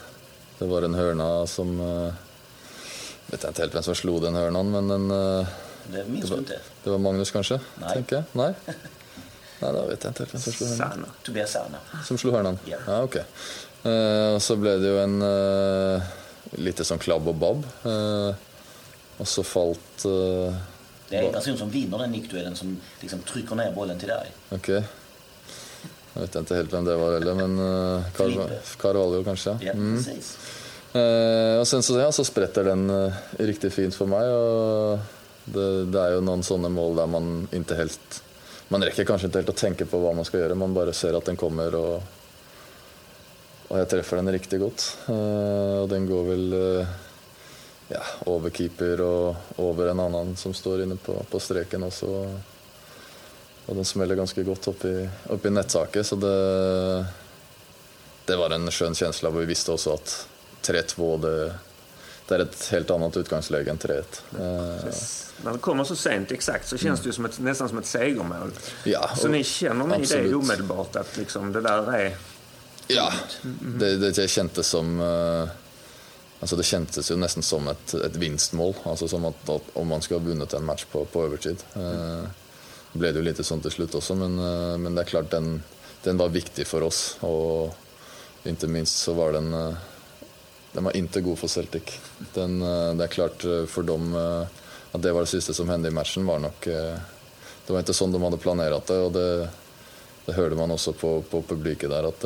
[0.58, 1.80] det var en hörna som...
[1.80, 2.12] eh,
[3.26, 5.46] vet jag inte helt vem som slog den hörnan, men den, eh,
[5.92, 6.58] Det minns du inte?
[6.84, 7.60] det var Magnus kanske?
[7.80, 7.90] Nej.
[7.94, 8.24] Tänker jag.
[8.32, 8.54] Nej?
[9.60, 10.90] Nej, då vet jag inte vem som slog hörnan.
[10.90, 11.06] Sanna.
[11.22, 11.78] Tobias Sana.
[12.04, 12.58] Som slog hörnan?
[12.64, 13.02] Ja.
[13.02, 13.24] okej.
[13.92, 15.22] Eh, och så blev det ju en...
[15.96, 16.02] eh,
[16.50, 17.66] lite som klabb och bob.
[17.84, 18.34] Eh,
[19.16, 20.04] och så falt...
[20.04, 20.54] eh,
[21.08, 24.30] Det är en person som vinner den nickduellen som liksom trycker ner bollen till dig.
[24.50, 24.82] Okej.
[26.14, 27.58] Jag vet inte helt vem det var heller, men...
[27.58, 28.58] Uh, Filipe.
[28.80, 29.58] Carvalho kanske?
[29.60, 29.96] Ja, Mm.
[30.04, 30.38] precis.
[31.60, 34.28] Och sen så, ja, så sprätter den riktigt fint för mig.
[34.30, 34.98] Och
[35.44, 38.22] det, det är ju någon sådana mål där man inte helt...
[38.68, 41.14] Man räcker kanske inte helt att tänka på vad man ska göra, man bara ser
[41.14, 42.02] att den kommer och,
[43.68, 44.96] och jag träffar den riktigt gott.
[45.06, 46.86] Och eh, den går väl eh,
[47.88, 52.38] ja, över keeper och över en annan som står inne på, på streken och så
[53.66, 57.06] och den smäller ganska gott upp i, upp i nättaket så det,
[58.24, 60.28] det var en skön känsla och vi visste också att
[60.62, 61.54] 3-2 det,
[62.28, 63.98] det är ett helt annat utgångsläge än 3-1.
[64.38, 64.94] Eh,
[65.44, 67.86] När det kommer så sent exakt så känns det ju som ett, nästan som ett
[67.86, 68.52] segermål.
[68.84, 70.30] ja, Så ni känner ni absolut.
[70.30, 72.16] det omedelbart att liksom det där är...
[72.86, 73.12] Ja,
[73.78, 75.00] det, det, det kändes som...
[75.00, 75.48] eh,
[76.40, 78.74] Alltså det kändes ju nästan som ett, ett vinstmål.
[78.82, 81.56] Alltså som att, att om man skulle ha vunnit en match på, på övertid.
[82.92, 84.34] Det blev det ju lite sånt till slut också, men,
[84.82, 85.62] men det är klart den,
[86.02, 87.16] den var viktig för oss.
[87.20, 87.76] Och
[88.44, 89.76] inte minst så var den...
[90.76, 91.82] Den var inte god för Celtic.
[92.34, 94.46] Den, eh, det är klart eh, för dem eh,
[94.92, 96.52] att det var det sista som hände i matchen var nog...
[97.66, 99.48] Det var inte så de hade planerat det och det,
[100.26, 102.20] det hörde man också på, på publiken där att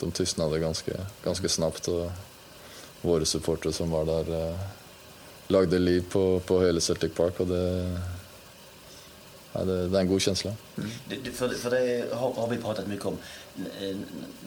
[0.00, 0.92] de tystnade ganska,
[1.24, 1.88] ganska snabbt.
[1.88, 2.10] Och
[3.00, 4.58] våra supportrar som var där
[5.48, 8.00] lagde liv på, på hela Celtic Park och det,
[9.52, 10.52] ja, det, det är en god känsla.
[10.78, 10.90] Mm.
[11.08, 13.16] Det, det, för, för det har, har vi pratat mycket om.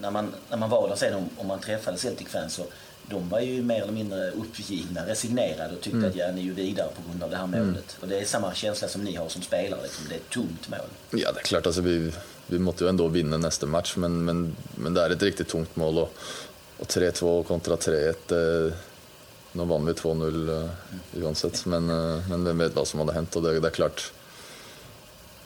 [0.01, 2.63] När man, när man var där sen, om, om man träffade Celtic-fans, så
[3.09, 6.53] de var ju mer eller mindre uppgivna, resignerade och tyckte att ja, ni är ju
[6.53, 7.97] vidare på grund av det här målet.
[8.01, 10.05] Och det är samma känsla som ni har som spelare, liksom.
[10.09, 10.79] det är ett tomt mål.
[11.21, 11.65] Ja, det är klart.
[11.65, 12.11] Alltså, vi,
[12.47, 15.75] vi måste ju ändå vinna nästa match, men, men, men det är ett riktigt tungt
[15.75, 15.97] mål.
[15.97, 16.13] Och,
[16.77, 18.73] och 3-2 kontra 3-1
[19.51, 20.69] Nu vann vi 2-0 uh,
[21.23, 23.35] uansett, men, uh, men hvem vet hva som hadde hendt.
[23.39, 24.11] Og det, det er klart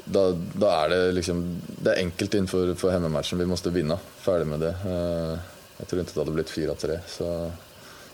[0.02, 3.40] da, da, er det liksom Det er enkelt innenfor for hjemmematchen.
[3.40, 4.00] Vi måtte vinne.
[4.20, 4.74] Ferdig med det.
[4.84, 5.51] Uh,
[5.82, 6.98] jeg tror ikke det hadde blitt 4-3.
[7.10, 7.28] Så,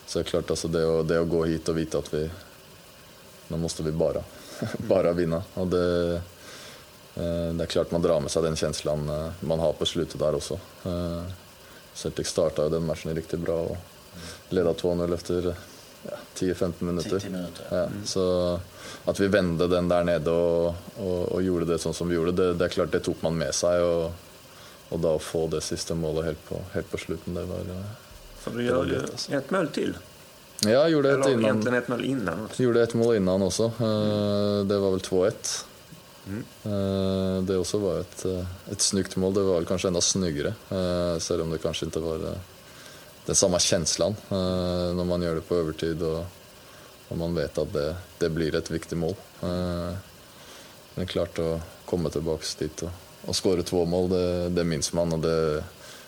[0.06, 2.24] så det er klart altså det det å, gå hit og vite at vi
[3.48, 4.20] Nå måtte vi bare,
[4.90, 5.38] bare vinne.
[5.56, 5.84] Og det,
[7.16, 10.58] det er klart man drar med seg den kjenslen man har på sluttet der også.
[11.96, 17.18] Celtic starta jo den matchen riktig bra og leda 2-0 etter ja, 10-15 minuter.
[17.24, 17.64] 10 minuter.
[17.70, 18.06] Ja, mm.
[18.06, 18.60] Så
[19.04, 22.36] at vi vände den der nede og, og, og, gjorde det sånn som vi gjorde,
[22.36, 23.82] det, det er klart det tok man med seg.
[23.82, 24.27] Og,
[24.88, 27.72] og da å få det siste målet helt på, helt på slutten, det var
[28.42, 29.02] For du gjør jo
[29.36, 29.96] ett mål til.
[30.64, 31.44] Ja, jeg gjorde Eller innan.
[31.44, 32.62] egentligen ett mål innan också.
[32.62, 33.72] Gjorde ett mål innan også.
[33.78, 35.50] Uh, det var vel 2-1.
[36.28, 36.44] Mm.
[36.64, 39.36] Uh, det også var et, uh, et snyggt mål.
[39.36, 40.54] Det var vel kanskje enda snyggere,
[41.22, 42.26] selv om det kanskje ikke var
[43.28, 46.22] den samme känslan eh, når man gjør det på overtid og,
[47.12, 47.88] og man vet at det,
[48.22, 49.12] det, blir et viktig mål.
[49.44, 49.90] Eh,
[50.94, 55.12] men klart å komme tilbake dit og, og skåre to mål, det, det minns man.
[55.12, 55.36] Og det,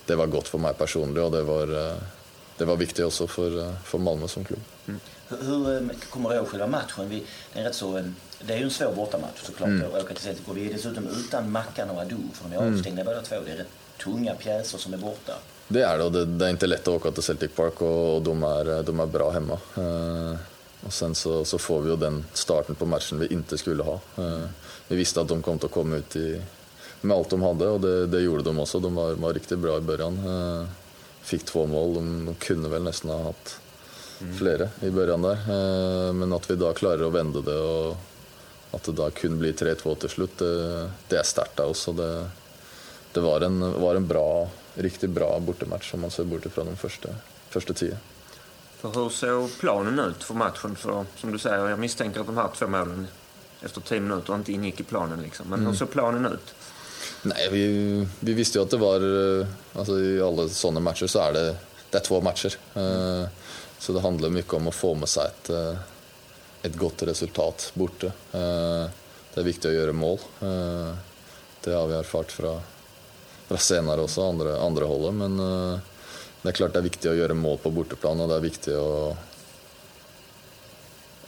[0.08, 2.28] det, var godt for meg personlig, og det var, eh,
[2.58, 4.64] det var viktig også for, for Malmö som klubb.
[4.88, 5.00] Mm.
[5.30, 7.08] Hur kommer du ihåg själva matchen?
[7.08, 8.02] Vi, det, är rätt så,
[8.46, 9.86] det är ju en svår bortamatch såklart mm.
[9.86, 12.60] att åka till Celtic och vi är dessutom utan Mackan och Adu för de är
[12.60, 12.74] mm.
[12.74, 13.14] avstängda mm.
[13.14, 13.36] båda två.
[13.46, 13.68] Det är rätt
[14.04, 15.32] tunga pjäser som är borta.
[15.68, 18.16] Det är det och det, det är inte lätt att åka till Celtic Park och,
[18.16, 19.58] och de, är, de är bra hemma.
[19.78, 20.36] Uh,
[20.86, 24.00] och sen så, så, får vi ju den starten på matchen vi inte skulle ha.
[24.18, 24.44] Uh,
[24.88, 26.42] vi visste att de kom att komma ut i,
[27.00, 28.80] med allt de hade och det, det gjorde de också.
[28.80, 30.26] De var, var riktigt bra i början.
[30.26, 30.66] Uh,
[31.22, 33.60] fick två mål, de, de kunde väl nästan ha haft
[34.20, 34.36] mm.
[34.36, 35.38] flera i början där.
[36.12, 37.96] men att vi då klarar att vända det och
[38.70, 41.88] att det då kunde bli 3-2 till slut, det, det är starkt oss.
[41.96, 42.30] Det,
[43.12, 46.76] det var en, var en bra riktigt bra bortamatch om man ser bort ifrån de
[46.76, 47.08] första,
[47.48, 47.96] första tio.
[48.76, 50.76] För hur såg planen ut för matchen?
[50.76, 53.06] För, som du säger, jag misstänker att de här två målen
[53.62, 55.22] efter tio minuter inte ingick i planen.
[55.22, 55.46] Liksom.
[55.48, 55.70] Men mm.
[55.70, 56.54] hur såg planen ut?
[57.22, 59.00] Nej, vi, vi visste ju att det var...
[59.40, 61.56] Eh, alltså, I alla sådana matcher så är det,
[61.90, 62.56] det är två matcher.
[62.76, 63.26] Uh,
[63.78, 65.76] Så det handlar mycket om att få med sig ett, eh,
[66.62, 68.06] ett gott resultat borta.
[68.06, 68.12] Uh,
[69.34, 70.18] det är viktigt att göra mål.
[71.64, 72.60] Det har vi erfarit från
[73.46, 75.14] från senare också, andra, andra hållet.
[75.14, 75.78] Men uh,
[76.42, 78.74] det är klart det är viktigt att göra mål på bortaplan och det är viktigt
[78.74, 79.16] att,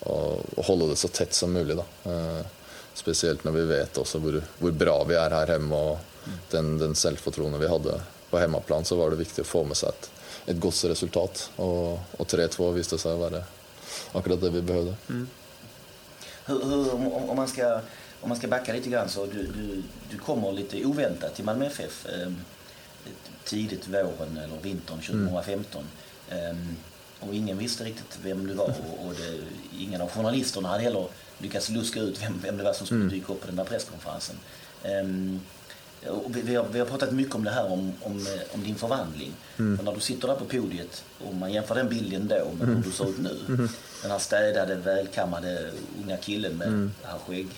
[0.01, 1.77] att, att hålla det så tätt som möjligt.
[1.77, 1.85] Da.
[2.95, 6.97] Spesielt når vi vet også hvor, hvor, bra vi er her hjemme, og den, den
[6.99, 7.99] selvfortroende vi hadde
[8.31, 10.11] på hjemmaplan, så var det viktig å få med seg et,
[10.53, 11.47] et godt resultat.
[11.63, 13.43] Og, og 3-2 viste seg å være
[14.17, 14.95] akkurat det vi behövde.
[15.09, 15.27] Mm.
[16.47, 17.81] Hur, hur, om, om man ska
[18.23, 21.67] om man ska backa lite grann så du, du, du kommer lite oväntat till Malmö
[21.67, 22.33] FF eh,
[23.45, 25.85] tidigt våren eller vintern 2015.
[26.31, 26.51] Mm.
[26.51, 26.57] Eh,
[27.29, 29.39] och ingen visste riktigt vem du var och, och det,
[29.79, 31.07] ingen av journalisterna hade heller
[31.43, 33.13] lyckats luska ut vem, vem det var som skulle mm.
[33.13, 34.37] dyka upp på den där presskonferensen.
[34.83, 35.05] Eh,
[36.27, 39.33] vi, har, vi har pratat mycket om det här om, om, om din förvandling.
[39.59, 39.79] Mm.
[39.79, 42.77] För när du sitter där på podiet och man jämför den bilden då med hur
[42.77, 42.83] mm.
[42.83, 43.39] du ser ut nu.
[43.49, 43.69] Mm.
[44.03, 45.71] Den här städade, välkammade
[46.05, 46.93] unga killen med mm.
[47.03, 47.49] det här skägg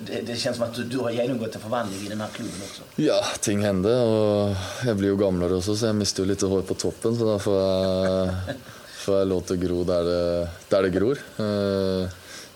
[0.00, 2.60] det, det, känns som att du, du har genomgått en förvandling i den här klubben
[2.62, 2.82] också.
[2.96, 6.74] Ja, ting hände och jag ju gamlare också så jag mister ju lite hår på
[6.74, 8.34] toppen så då får jag,
[8.96, 11.18] får jag låta gro där det, där det gror.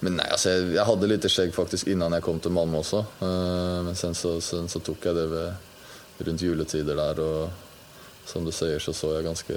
[0.04, 2.96] Men nej, alltså jag, hade lite skägg faktiskt innan jag kom till Malmö också.
[3.20, 5.52] Eh, men sen så, sen så tog jag det vid,
[6.18, 7.50] runt juletider där och
[8.24, 9.54] som du säger så såg jag ganska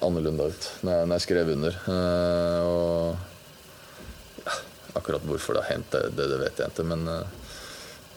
[0.00, 1.68] annorlunda ut när jag, när jag skrev under.
[1.68, 3.16] Eh, och,
[4.44, 4.52] ja,
[4.92, 7.26] Akkurat varför det har hänt det, det, vet jag inte, Men eh,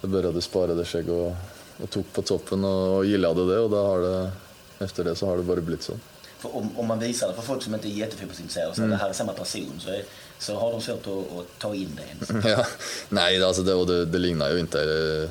[0.02, 1.36] jag började spara det skägg och,
[1.84, 3.60] och tog på toppen och, och gillade det.
[3.60, 4.32] och då har det,
[4.80, 5.94] efter det så har det bara blivit så.
[6.40, 8.92] För om, om, man visar det för folk som inte är jättefotbollsintresserade så mm.
[8.92, 10.04] det här är samma person så, är,
[10.40, 12.46] så har de svårt att, att ta in det ens.
[12.58, 12.66] Ja,
[13.10, 15.30] nej, alltså det, och det, det lignar ju inte, det,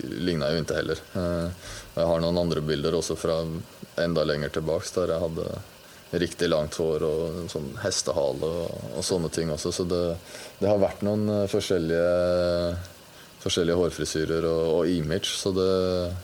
[0.00, 0.98] lignar ju inte heller.
[1.16, 1.48] Uh,
[1.94, 3.62] jag har några andra bilder också från
[3.96, 5.44] ända längre tillbaks där jag hade
[6.18, 9.72] riktig långt hår och sån hästehale och, och sådana ting också.
[9.72, 10.16] Så det,
[10.58, 12.76] det har varit några olika,
[13.46, 15.38] olika hårfrisyrer och, och, image.
[15.38, 16.14] Så det,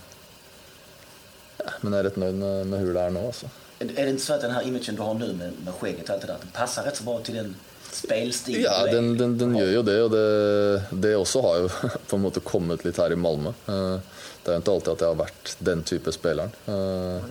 [1.57, 3.27] ja, men jag är rätt nöjd med, med hur det är nu.
[3.27, 3.47] Alltså.
[3.79, 6.11] Är det inte så att den här imagen du har nu med, med skägget och
[6.11, 7.57] allt det där, den passar rätt så bra till den
[7.93, 8.62] spelstil?
[8.62, 11.68] Ja, den, den, den, gör ju det och det, det också har ju
[12.09, 13.49] på en måte kommit lite här i Malmö.
[13.49, 13.99] Eh,
[14.43, 16.51] det är inte alltid att jag har varit den typen av spelare.
[16.66, 17.24] Eh,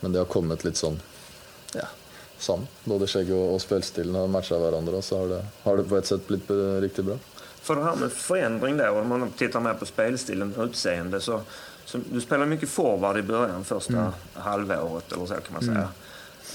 [0.00, 1.00] men det har kommit lite sån,
[1.74, 1.88] ja,
[2.38, 2.66] sånn.
[2.84, 6.06] Både skjegg och, och spelstilen har matchat varandra så har det, har det på ett
[6.06, 6.50] sätt blivit
[6.80, 7.18] riktigt bra.
[7.62, 11.40] För det här med förändring då, om man tittar mer på spelstilen och utseende så,
[11.92, 14.12] så du spelade mycket forward i början, första mm.
[14.34, 15.88] halvåret eller så kan man säga.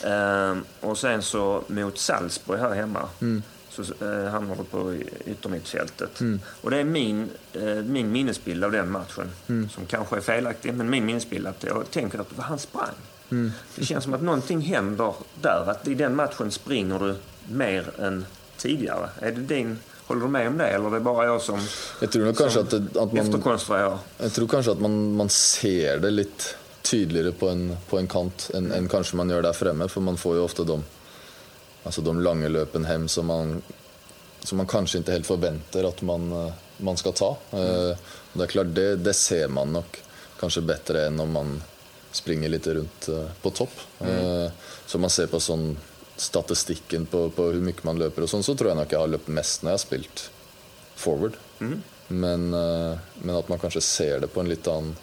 [0.04, 0.58] Mm.
[0.58, 3.44] Eh, och sen så mot Salzburg här hemma mm.
[3.70, 6.20] så eh, hamnar du på yttermittfältet.
[6.20, 6.40] Mm.
[6.62, 9.70] Och det är min, eh, min minnesbild av den matchen, mm.
[9.70, 12.96] som kanske är felaktig, men min minnesbild att jag tänker att han sprang.
[13.32, 13.52] Mm.
[13.76, 17.16] Det känns som att någonting händer där, att i den matchen springer du
[17.54, 18.26] mer än
[18.58, 19.10] tidigare.
[19.20, 21.68] Är det din Håller du med om det, eller är det bara jag som,
[22.02, 23.98] jag tror nog kanske att, det, att man, efterkonstruerar?
[24.18, 26.44] Jag tror kanske att man, man ser det lite
[26.82, 30.18] tydligare på en, på en kant än, än kanske man gör där framme, för man
[30.18, 30.84] får ju ofta de,
[31.84, 33.62] alltså de långa löpen hem som man,
[34.44, 37.38] som man kanske inte helt förväntar att man, eh, man ska ta.
[37.52, 37.96] Mm.
[38.34, 40.04] Det är klart, det, det ser man nog
[40.40, 41.64] kanske bättre än om man
[42.12, 43.74] springer lite runt eh, på topp.
[44.00, 44.50] Mm.
[44.86, 45.78] Så man ser på sån
[46.18, 49.08] statistiken på, på, hur mycket man löper och sånt så tror jag nog jag har
[49.08, 50.32] löpt mest när jag spelat
[50.96, 51.34] forward.
[51.60, 51.84] Mm.
[52.08, 54.96] Men, uh, men att man kanske ser det på en lite annan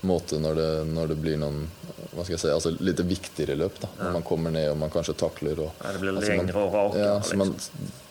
[0.00, 1.70] måte när det, när det blir någon,
[2.16, 3.88] vad ska jag säga, alltså lite viktigare löp då.
[3.98, 4.04] Ja.
[4.04, 5.72] När man kommer ner och man kanske tacklar och...
[5.84, 7.02] Ja, det blir alltså längre man, och rakare.
[7.02, 7.38] Ja, liksom.
[7.38, 7.54] man,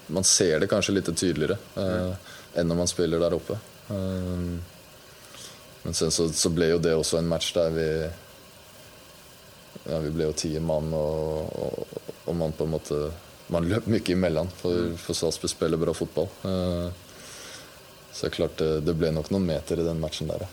[0.07, 2.13] man ser det kanske lite tydligare uh, mm.
[2.53, 3.53] än när man spelar där uppe.
[3.91, 4.57] Uh,
[5.83, 8.09] men sen så, så blev ju det också en match där vi
[9.91, 11.87] ja, vi blev tio man och, och,
[12.25, 13.11] och, man på en måte
[13.47, 14.97] man löp mycket emellan för, mm.
[14.97, 16.27] för Salzburg spelar bra fotboll.
[16.45, 16.89] Uh,
[18.11, 20.47] så klart det, det blev nog någon meter i den matchen där.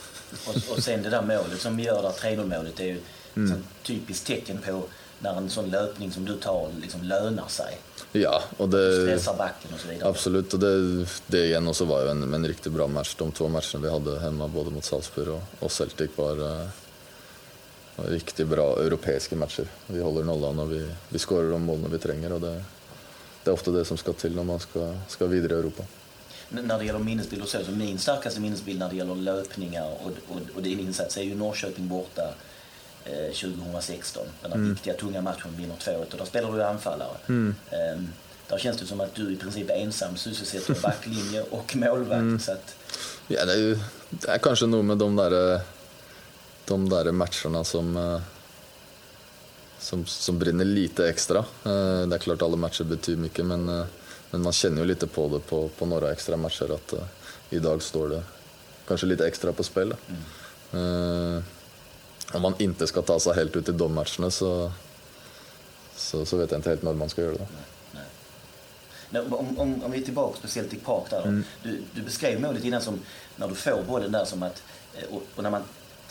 [0.47, 3.01] Och, och sen det där målet som vi gör där, 3-0 målet, är ju
[3.37, 3.53] mm.
[3.53, 4.82] ett typiskt tecken på
[5.18, 7.78] när en sån löpning som du tar liksom lönar sig.
[8.12, 9.03] Ja, och det...
[9.03, 10.09] Stressar backen och så vidare.
[10.09, 13.14] Absolut, och det, det igen också var ju en, en riktigt bra match.
[13.18, 16.66] De två matcherna vi hade hemma, både mot Salzburg och, och Celtic, var, uh,
[17.97, 19.64] riktigt bra europeiska matcher.
[19.86, 22.32] Vi håller nollan och vi, vi skårar de målen vi tränger.
[22.32, 22.64] Och det,
[23.44, 25.82] det är ofta det som ska till när man ska, ska vidare i Europa.
[26.49, 30.40] När det gäller minnesbilder så, så min starkaste minnesbild när det gäller löpningar och, och,
[30.55, 32.34] och din insats är ju Norrköping borta
[33.05, 34.26] eh, 2016.
[34.42, 34.70] Den där mm.
[34.70, 37.16] viktiga, tunga matchen vinner 2-1 och där spelar du anfallare.
[37.28, 37.55] Mm.
[37.70, 38.03] Eh,
[38.49, 42.11] där känns det som att du i princip ensam sysselsätter backlinje och målvakt.
[42.20, 42.40] Mm.
[42.40, 42.74] Så att...
[43.28, 43.78] Ja, det är ju
[44.11, 45.61] det är kanske nog med de där eh,
[46.67, 48.21] de där matcherna som, eh,
[49.79, 51.39] som, som brinner lite extra.
[51.39, 53.85] Eh, det är klart alla matcher betyder mycket men, eh,
[54.31, 56.95] men man känner ju lite på det på, på några extra matcher att
[57.51, 58.23] idag står det
[58.89, 59.95] kanske lite extra på spel.
[60.73, 61.43] Mm.
[62.33, 64.73] Om man inte ska ta sig helt ut i de matcherna så,
[65.97, 67.47] så, så vet jag inte helt när man ska göra det.
[67.93, 68.05] Nej,
[69.11, 69.23] nej.
[69.23, 71.23] Om, om, om, vi är tillbaka speciellt i Park där.
[71.23, 71.45] Mm.
[71.62, 73.01] Du, du beskrev målet innan som
[73.37, 74.62] när du får bollen där som att
[75.11, 75.62] och, och när man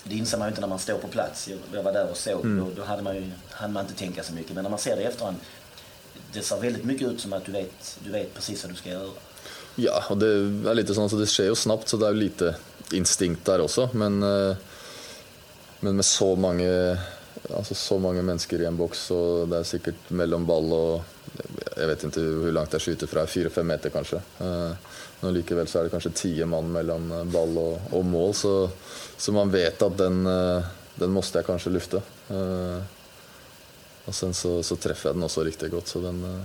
[0.08, 1.50] det inser man ju inte när man står på plats.
[1.74, 2.46] Jag var där och såg.
[2.46, 2.66] Mm.
[2.66, 4.56] Då, då hade man ju hade man inte tänka så mycket.
[4.56, 5.38] Men när man ser det i efterhand.
[6.34, 8.90] Det ser väldigt mycket ut som att du vet, du vet precis vad du ska
[8.90, 9.10] göra.
[9.76, 10.28] Ja, och det
[10.70, 12.56] är lite sånn så det sker ju snabbt så det är lite
[12.92, 13.90] instinkt där också.
[13.94, 14.56] Men, eh,
[15.80, 16.98] men med så många,
[17.56, 21.04] alltså så många människor i en box och det är säkert mellan ball och
[21.78, 24.22] jag vet inte hur långt jag skjuter från, 4-5 meter kanske.
[25.26, 28.34] Eh, men likevel så är det kanske 10 man mellan ball och, och mål.
[28.34, 28.70] Så
[29.18, 30.64] så man vet att den, eh,
[30.96, 31.98] den måste jag kanske lyfta.
[32.30, 32.82] Eh,
[34.06, 36.42] och sen så, så träffade jag den också riktigt gott så den eh,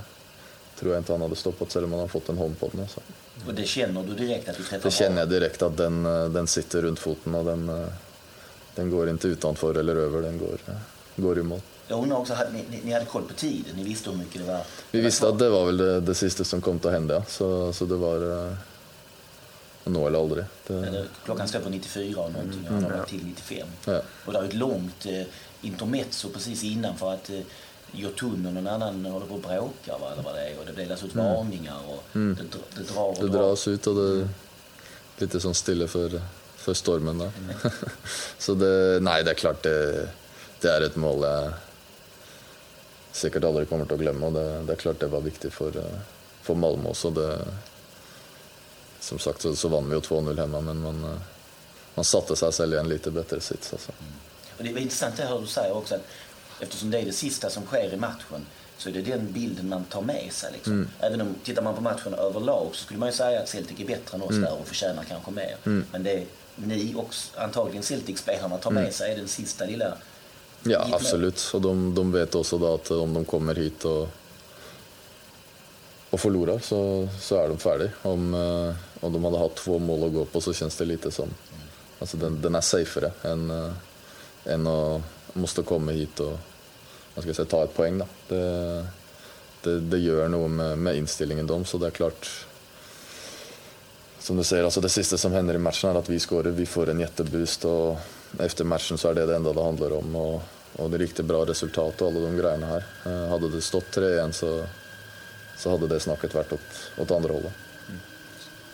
[0.79, 2.89] tror jag inte han hade stoppat även om han har fått en hånd på den.
[2.89, 3.01] Så.
[3.47, 6.03] Och det känner du direkt att du träffar Det känner jag direkt att den,
[6.33, 7.87] den sitter runt foten och den,
[8.75, 10.59] den går inte utanför eller över, den går,
[11.17, 11.61] går i mål.
[11.89, 13.77] Jag undrar också, ni, ni hade koll på tiden?
[13.77, 14.61] Ni visste hur mycket det var?
[14.91, 17.25] Vi visste att det var väl det, det sista som kom att hända.
[17.29, 18.57] Så, så det var
[19.85, 20.45] nå eller aldrig.
[20.67, 21.05] Det...
[21.25, 22.91] Klockan står på 94 och någonting och mm.
[22.91, 23.69] har till 95.
[23.85, 24.01] Ja.
[24.25, 25.23] Och det är ett långt eh,
[25.63, 27.41] intermezzo precis innan för att eh,
[27.93, 30.73] Jotun och någon annan håller på att bråka va, eller vad det är och det
[30.73, 31.27] delas ut mm.
[31.27, 32.37] varningar och mm.
[32.37, 33.49] det, det, drar och Det drar.
[33.49, 34.29] dras ut och det är
[35.19, 36.23] lite som stille för,
[36.57, 37.31] för stormen där.
[37.39, 37.57] Mm.
[38.39, 40.09] Så det, nej, det är klart det,
[40.61, 41.53] det är ett mål jag
[43.13, 45.99] säkert aldrig kommer att glömma och det, det är klart det var viktigt för, eh,
[46.43, 47.11] för Malmö också.
[47.11, 47.39] Det,
[49.01, 51.21] som sagt så, så vann vi ju 2-0 hemma men man, eh,
[51.95, 53.73] man satte sig själv i en lite bättre sits.
[53.73, 53.93] Alltså.
[54.01, 54.13] Mm.
[54.59, 56.07] Och det var intressant det här du säger också att
[56.61, 58.47] eftersom det är det sista som sker i matchen
[58.79, 60.53] så är det den bilden man tar med sig.
[60.53, 60.73] Liksom.
[60.73, 60.89] Mm.
[61.01, 63.87] Även om tittar man på matchen överlag så skulle man ju säga att Celtic är
[63.87, 64.43] bättre än oss mm.
[64.43, 65.57] där och förtjänar kanske mer.
[65.67, 65.85] Mm.
[65.93, 66.25] Men det
[66.57, 68.93] ni och antagligen Celtic-spelarna tar med mm.
[68.93, 69.97] sig är den sista lilla
[70.63, 71.51] Ja, absolut.
[71.55, 74.09] Och de, de vet också då att om de kommer hit och,
[76.11, 77.91] och förlorar så, så är de färdiga.
[78.03, 81.11] Om, eh, om de hade haft två mål att gå på så känns det lite
[81.11, 81.29] som...
[81.99, 83.73] Alltså den, den är safer än, äh,
[84.45, 86.39] än att måste komma hit och
[87.15, 87.99] man ska säga, ta ett poäng.
[87.99, 88.07] Då.
[88.29, 88.87] Det,
[89.63, 92.47] det, det gör något med, med inställningen dem, så det är klart...
[94.19, 96.67] som du säger, alltså det sista som händer i matchen är att vi skårar, vi
[96.67, 97.99] får en jätteboost och
[98.39, 100.17] efter matchen så är det det enda det handlar om.
[100.17, 100.43] Och,
[100.77, 102.85] och det är riktigt bra resultat och alla de grejerna här.
[103.07, 104.67] Eh, hade det stått 3-1 så,
[105.59, 106.61] så hade det snacket varit åt,
[106.99, 107.53] åt andra hållet.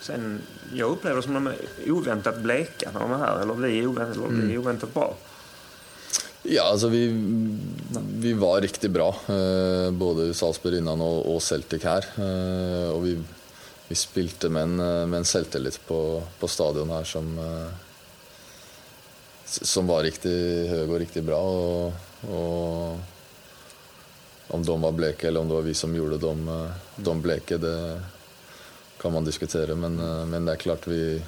[0.07, 0.41] Sen,
[0.73, 1.55] jag upplever som de är
[1.87, 5.15] oväntat bleka när de är här, eller vi är oväntat, eller vi är oväntat bra.
[6.43, 7.07] Ja, alltså vi,
[8.13, 12.05] vi var riktigt bra, eh, både Salzburg innan och, och Celtic här.
[12.17, 13.23] Eh, och vi,
[13.87, 14.75] vi spilte med en,
[15.09, 17.73] med en selvtillit på, på stadion här som, eh,
[19.45, 21.41] som var riktigt hög och riktigt bra.
[21.41, 21.93] Och,
[22.29, 22.97] och
[24.47, 27.57] om de var bleka eller om det var vi som gjorde dem, eh, de bleka,
[27.57, 28.01] det
[29.07, 29.75] kan man diskutera.
[29.75, 31.21] Men, eh, men det är klart, vi,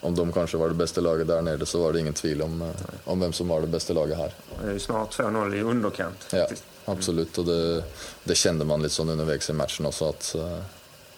[0.00, 2.62] om de kanske var det bästa laget där nere så var det ingen tvivel om,
[2.62, 2.68] eh,
[3.04, 4.32] om vem som var det bästa laget här.
[4.62, 6.26] Det är ju snart 2-0 i underkant.
[6.32, 6.64] Ja, faktiskt.
[6.84, 7.38] absolut.
[7.38, 7.84] Och det,
[8.24, 10.58] det kände man lite sån undervägs i matchen också att eh,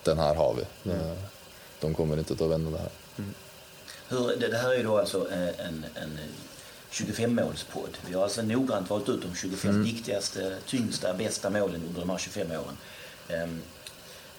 [0.03, 0.91] den här har vi.
[0.91, 1.17] Det,
[1.81, 2.91] de kommer inte att vända det här.
[4.09, 5.29] Hur, det, det här är ju då alltså
[5.59, 6.19] en, en
[6.91, 7.97] 25-målspodd.
[8.09, 12.19] Vi har alltså noggrant valt ut de 25 viktigaste, tyngsta, bästa målen under de här
[12.19, 12.77] 25 åren.
[13.29, 13.63] Ehm,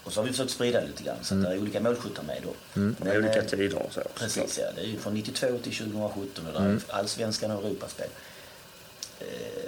[0.06, 2.24] och så har vi försökt sprida det lite grann så att det är olika målskyttar
[2.24, 2.54] med då.
[2.74, 4.02] Det är Men, olika eh, tider och så.
[4.16, 4.66] Precis, ja.
[4.76, 8.10] Det är ju från 92 till 2017 och där är allsvenskan och Europaspel.
[9.20, 9.26] Eh,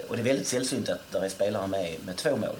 [0.08, 2.56] och det är väldigt sällsynt att där är spelare med med två mål.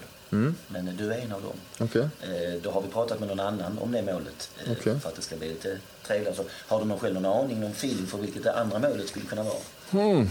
[0.69, 1.57] Men du är en av dem.
[1.79, 2.09] Okej.
[2.23, 5.01] Eh, då har vi pratat med någon annan om det målet eh, Okej.
[5.01, 6.37] för att det ska bli lite trevligare.
[6.37, 9.25] Så har du någon själv någon aning, någon feeling för vilket det andra målet skulle
[9.27, 9.59] kunna vara?
[9.91, 10.29] Hmm.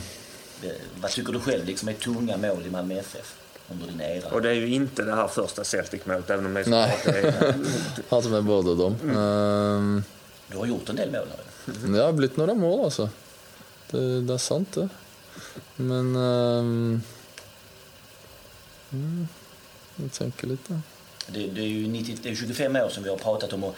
[0.63, 0.71] Eh,
[1.01, 3.35] vad tycker du själv liksom är tunga mål i Malmö FF
[3.71, 4.29] under din era?
[4.29, 6.97] Och det är ju inte det här första Celtic-målet, även om det är så Nej.
[7.05, 7.55] det är...
[8.09, 8.95] Haft med båda dem.
[9.17, 10.03] Ehm,
[10.51, 11.43] Du har gjort en del mål här.
[11.93, 13.09] det har blivit några mål alltså.
[13.91, 14.89] Det, det är sant det.
[15.75, 16.15] Men...
[16.15, 17.01] mm,
[19.95, 20.79] jag tänker lite.
[21.27, 23.75] Det, det, är ju 90, det är 25 år som vi har pratat om och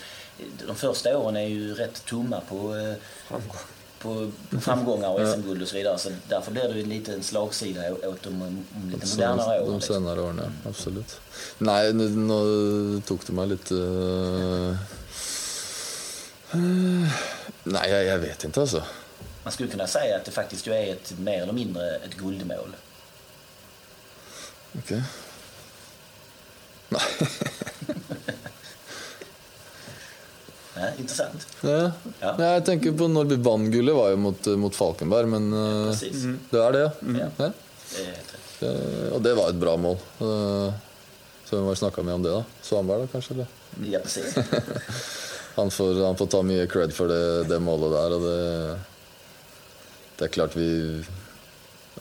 [0.67, 2.93] de första åren är ju rätt tomma på, eh,
[3.99, 4.31] på
[4.61, 5.99] framgångar och SM-guld och så vidare.
[5.99, 9.73] Så därför blir det lite en slagsida åt de, de lite modernare de åren.
[9.75, 9.95] Liksom.
[9.95, 10.69] senare åren, ja.
[10.69, 11.21] Absolut.
[11.57, 13.75] Nej, nu, nu tog det mig lite...
[16.51, 16.59] eh,
[17.63, 18.83] nej, jag, jag vet inte alltså.
[19.43, 22.75] Man skulle kunna säga att det faktiskt är ett mer eller mindre ett guldmål.
[24.77, 25.03] Okej.
[30.79, 31.47] Ja, intressant.
[31.61, 31.91] Ja.
[32.19, 32.35] Ja.
[32.39, 35.53] Ja, jag tänker på när vi vann guldet var ju mot, eh, mot Falkenberg, men
[35.53, 36.23] eh, Precis.
[36.49, 36.91] det är det.
[36.99, 37.27] Ja.
[37.37, 37.51] Ja.
[38.59, 38.67] Det.
[38.67, 39.97] Eh, Och det var ett bra mål.
[40.19, 40.73] Eh,
[41.45, 42.43] Så vi har snackat med om det då.
[42.61, 43.33] Svanberg då kanske?
[43.33, 43.47] Eller?
[43.91, 44.35] Ja, precis.
[45.55, 48.13] Han får, han får ta mycket cred för det, det målet där.
[48.13, 48.79] Och det,
[50.15, 51.03] det är klart vi...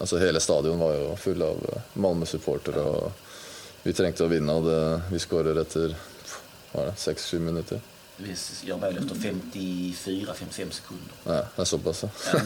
[0.01, 1.57] Alltså hela stadion var ju full av
[1.93, 3.12] Malmö-supporter och
[3.83, 5.97] vi trängte att vinna och det, vi skorade efter
[6.72, 7.81] vad var det, 6-7 minuter.
[8.19, 11.14] Vi gör mål efter 54-55 sekunder.
[11.25, 12.05] Ja, det är så pass.
[12.05, 12.41] ja.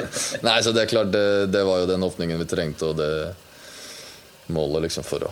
[0.40, 3.34] Nej, så det är klart, det, det var ju den öppningen vi trängte och det
[4.46, 5.30] målet liksom för att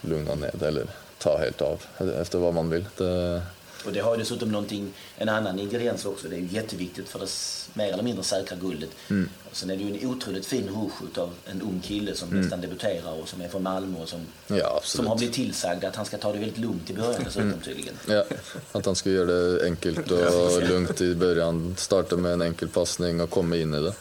[0.00, 0.86] lugna ner eller
[1.18, 1.82] ta helt av
[2.20, 2.86] efter vad man vill.
[2.96, 3.42] Det,
[3.86, 6.28] Och det har dessutom någonting, en annan ingrediens också.
[6.28, 7.28] Det är ju jätteviktigt för det
[7.74, 8.90] mer eller mindre säkra guldet.
[9.10, 9.28] Mm.
[9.50, 12.60] Och sen är det ju en otroligt fin rush av en ung kille som nästan
[12.60, 15.08] debuterar och som är från Malmö och som, ja, som Mm.
[15.08, 17.94] har blivit tillsagd att han ska ta det väldigt lugnt i början dessutom tydligen.
[18.08, 18.24] Ja,
[18.72, 21.74] att han skulle göra det enkelt och lugnt i början.
[21.78, 23.92] Starta med en enkel passning och komma in i det.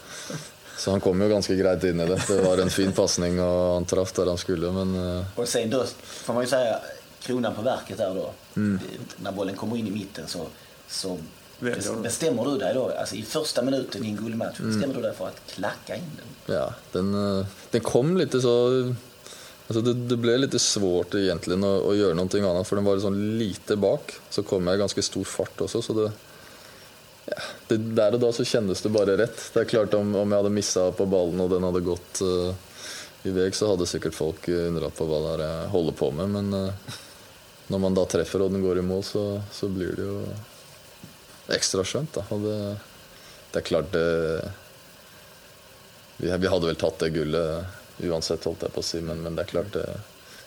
[0.77, 2.21] Så han kom ju ganska grejt in i det.
[2.27, 4.71] Det var en fin passning och han träffade där han skulle.
[4.71, 6.79] Men eh, Och sen då får man ju säga
[7.21, 8.31] kronan på verket där då.
[8.55, 8.79] Mm.
[9.17, 10.47] När bollen kommer in i mitten så,
[10.87, 11.17] så
[12.03, 14.71] bestämmer du dig då, alltså i första minuten i en guldmatch, Mm.
[14.71, 16.55] bestämmer du dig för att klacka in den.
[16.55, 18.69] ja, den, eh, den kom lite så...
[19.67, 22.93] Alltså det, det blev lite svårt egentligen att, att göra någonting annat för den var
[22.95, 24.13] liksom lite bak.
[24.29, 26.11] Så kom jag i ganska stor fart också så det...
[27.25, 27.33] Ja,
[27.67, 29.41] det, där och då så kändes det bara rätt.
[29.53, 32.53] Det är klart om, om jag hade missat på bollen och den hade gått uh,
[33.23, 36.29] iväg så hade säkert folk eh, undrat på vad det är jag håller på med.
[36.29, 36.73] Men eh,
[37.69, 40.25] när man då träffar och den går i mål så, så blir det ju
[41.55, 42.13] extra skönt.
[42.13, 42.23] Då.
[42.29, 42.77] Och det,
[43.51, 44.51] det är klart det,
[46.17, 47.65] vi, vi hade väl tagit det guldet
[48.03, 49.99] oavsett, hållt jag på att säga, men, men det är klart det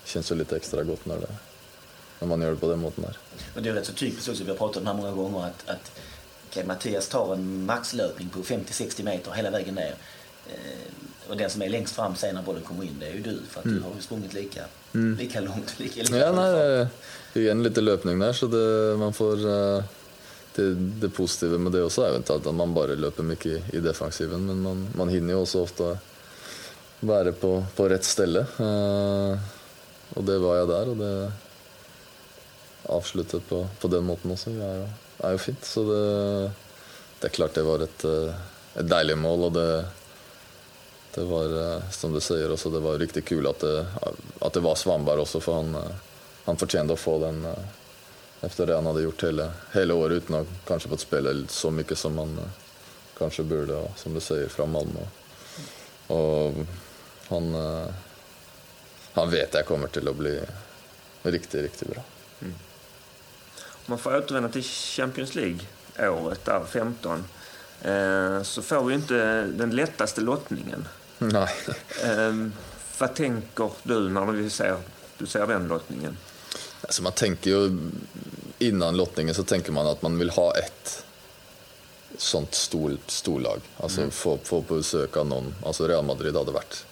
[0.04, 1.34] känns ju lite extra gott när, det,
[2.20, 3.18] när man gör det på den måten där.
[3.56, 5.46] Och det är rätt så typiskt också, vi har pratat om det här många gånger,
[5.46, 5.92] att, att
[6.50, 9.94] okay, Mattias tar en maxlöpning på 50-60 meter hela vägen ner.
[10.48, 10.92] Eh,
[11.28, 13.38] och den som är längst fram sen när bollen kommer in, det är ju du.
[13.50, 14.64] För att du har ju sprungit lika,
[15.18, 16.36] lika långt, lika, lika Mm.
[16.36, 16.86] Ja, nej,
[17.32, 19.36] det är igen lite löpning där, så det, man får...
[19.48, 19.84] eh,
[20.54, 23.62] Det, det positiva med det också är ju inte att man bara löper mycket i,
[23.72, 25.98] i defensiven, men man, man hinner ju också ofta
[27.00, 28.40] vara på, på rätt ställe.
[28.40, 29.38] Eh,
[30.14, 31.32] och det var jag där och det,
[32.82, 34.88] avslutte på, på den måten er jo,
[35.24, 35.64] er jo fint.
[35.64, 36.02] Så det,
[37.20, 38.04] det, er klart det var et,
[38.76, 39.66] et deilig mål, og det,
[41.14, 43.86] det var, eh, som du säger, også, det var riktigt kul att det,
[44.38, 45.90] att det var Svanberg också för han, eh,
[46.44, 47.54] han förtjänade att få den
[48.40, 51.98] efter det han hade gjort hela, hela året utan att kanske fått spela så mycket
[51.98, 52.40] som han
[53.18, 55.00] kanske borde, som du säger, från Malmö.
[56.06, 56.54] Och
[57.28, 57.54] han,
[59.12, 60.40] han vet jag kommer till att bli
[61.22, 62.02] riktigt, riktigt bra.
[62.40, 62.54] Mm.
[63.58, 67.24] Om man får återvända till Champions League-året, där 15,
[68.44, 70.88] så får vi inte den lättaste lottningen.
[71.28, 71.48] Nej.
[72.04, 72.48] Eh,
[72.98, 74.76] vad tänker du när du ser,
[75.18, 76.16] du ser den lottningen?
[76.80, 77.78] Alltså man tänker ju,
[78.58, 81.04] innan lottningen så tänker man att man vill ha ett
[82.18, 83.60] sånt stor, storlag.
[83.76, 84.10] Alltså mm.
[84.10, 85.54] få, få på besök av någon.
[85.66, 86.84] Alltså Real Madrid hade varit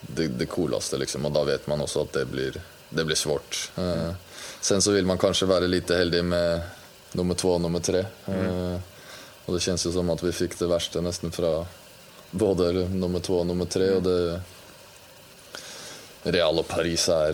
[0.00, 1.24] det, det coolaste liksom.
[1.24, 3.70] Och då vet man också att det blir det blir svårt.
[3.76, 4.14] Mm.
[4.60, 6.60] Sen så vill man kanske vara lite heldig med
[7.12, 8.04] nummer två och nummer tre.
[8.26, 8.78] Mm.
[9.44, 11.66] Och det känns ju som att vi fick det värsta nästan från
[12.36, 13.86] både nummer två och nummer tre.
[13.86, 13.96] Mm.
[13.96, 14.40] Och det,
[16.22, 17.32] Real och Paris är,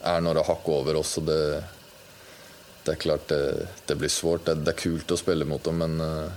[0.00, 1.18] är eh, några hack över oss.
[1.18, 1.64] Och det,
[2.82, 4.44] det är klart det, det blir svårt.
[4.44, 6.30] Det, det, är kul att spela mot dem men, eh,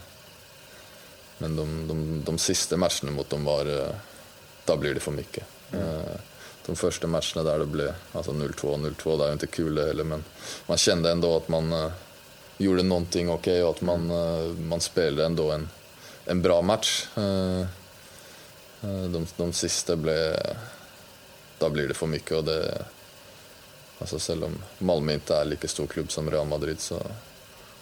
[1.38, 3.66] men de, de, de sista matcherna mot dem var...
[3.66, 3.96] Eh,
[4.66, 5.44] Då blir det för mycket.
[5.72, 6.04] Mm
[6.66, 10.04] de första matcherna där det blev alltså 0-2, 0-2, det är inte kul det heller
[10.04, 10.24] men
[10.68, 11.92] man kände ändå att man
[12.58, 14.08] gjorde någonting okej okay, och att man,
[14.68, 15.70] man spelade ändå en,
[16.26, 17.08] en bra match.
[17.18, 17.66] Uh,
[18.82, 20.36] de, de sista blev,
[21.58, 22.86] då blir det för mycket och det,
[24.00, 27.02] alltså selv om Malmö inte är lika stor klubb som Real Madrid så,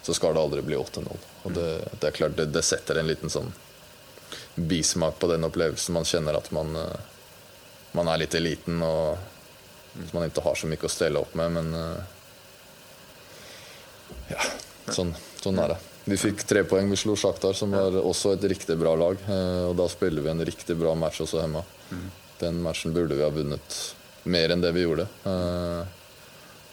[0.02, 1.16] så ska det aldrig bli 8-0.
[1.42, 3.52] Och det, det, är klart, det, det sätter en liten sån
[4.54, 5.92] bismak på den upplevelsen.
[5.92, 6.76] Man känner att man
[7.92, 9.18] man är lite liten och
[10.12, 11.52] man inte har så mycket att ställa upp med.
[11.52, 11.96] Men eh,
[14.28, 14.38] ja,
[14.92, 15.76] sån, sån är det.
[16.10, 16.90] Vi fick tre poäng.
[16.90, 19.16] Vi slog Shakhtar som var också ett riktigt bra lag.
[19.28, 21.62] Eh, och då spelade vi en riktigt bra match också hemma.
[21.90, 22.10] Mm.
[22.38, 25.02] Den matchen borde vi ha vunnit mer än det vi gjorde.
[25.24, 25.82] Eh,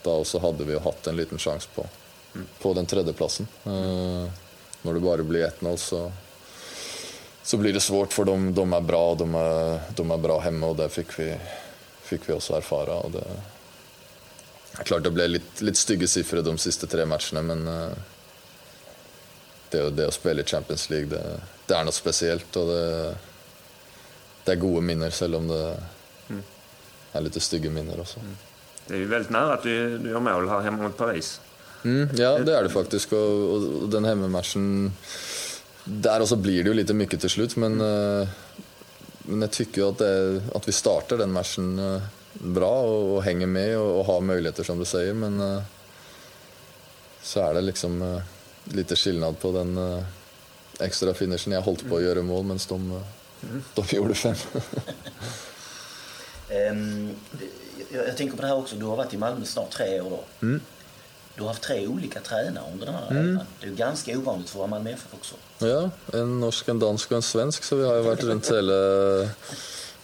[0.03, 1.85] då också hade vi haft en liten chans på,
[2.35, 2.47] mm.
[2.61, 3.47] på den tredje platsen.
[4.81, 6.11] När det bara blir 1-0 så
[7.43, 10.67] så blir det svårt för de, de är bra, de är, de är bra hemma
[10.67, 11.37] och det fick vi,
[12.01, 12.93] fick vi också erfara.
[12.93, 13.23] Och det,
[14.83, 17.67] klart det blev lite, lite stygga siffror de sista tre matcherna men
[19.71, 23.15] det, det att spela i Champions League det, det är något speciellt och det,
[24.43, 25.77] det är goda minnen även om det
[27.11, 28.19] är lite stygga minnen också.
[28.19, 28.37] Mm.
[28.87, 31.41] Det är ju väldigt nära att du, du gör mål här hemma mot Paris.
[31.83, 33.13] Mm, ja, det är det faktiskt.
[33.13, 34.91] Och, och den hemmamatchen
[35.83, 38.27] där också blir det ju lite mycket till slut, men, mm.
[39.17, 42.01] men jag tycker att, det, att vi startar den matchen eh,
[42.33, 45.13] bra och, och hänger med och, och, har möjligheter som du säger.
[45.13, 45.61] Men eh,
[47.21, 48.21] så är det liksom
[48.71, 50.03] lite skillnad på den
[50.79, 51.53] extra finishen.
[51.53, 53.03] Jag hållit på att göra mål medan de,
[53.43, 53.63] mm.
[53.73, 54.35] de gjorde fem.
[56.71, 57.15] um,
[57.91, 60.09] jag, jag, tänker på det här också, du har varit i Malmö snart tre år
[60.09, 60.23] då.
[60.41, 60.61] Mm.
[61.35, 63.39] Du har haft tre olika tränare under den här mm.
[63.61, 65.35] Det är ganska ovanligt för Malmö FF också.
[65.57, 68.73] Ja, en norsk, en dansk och en svensk, så vi har ju varit runt hela,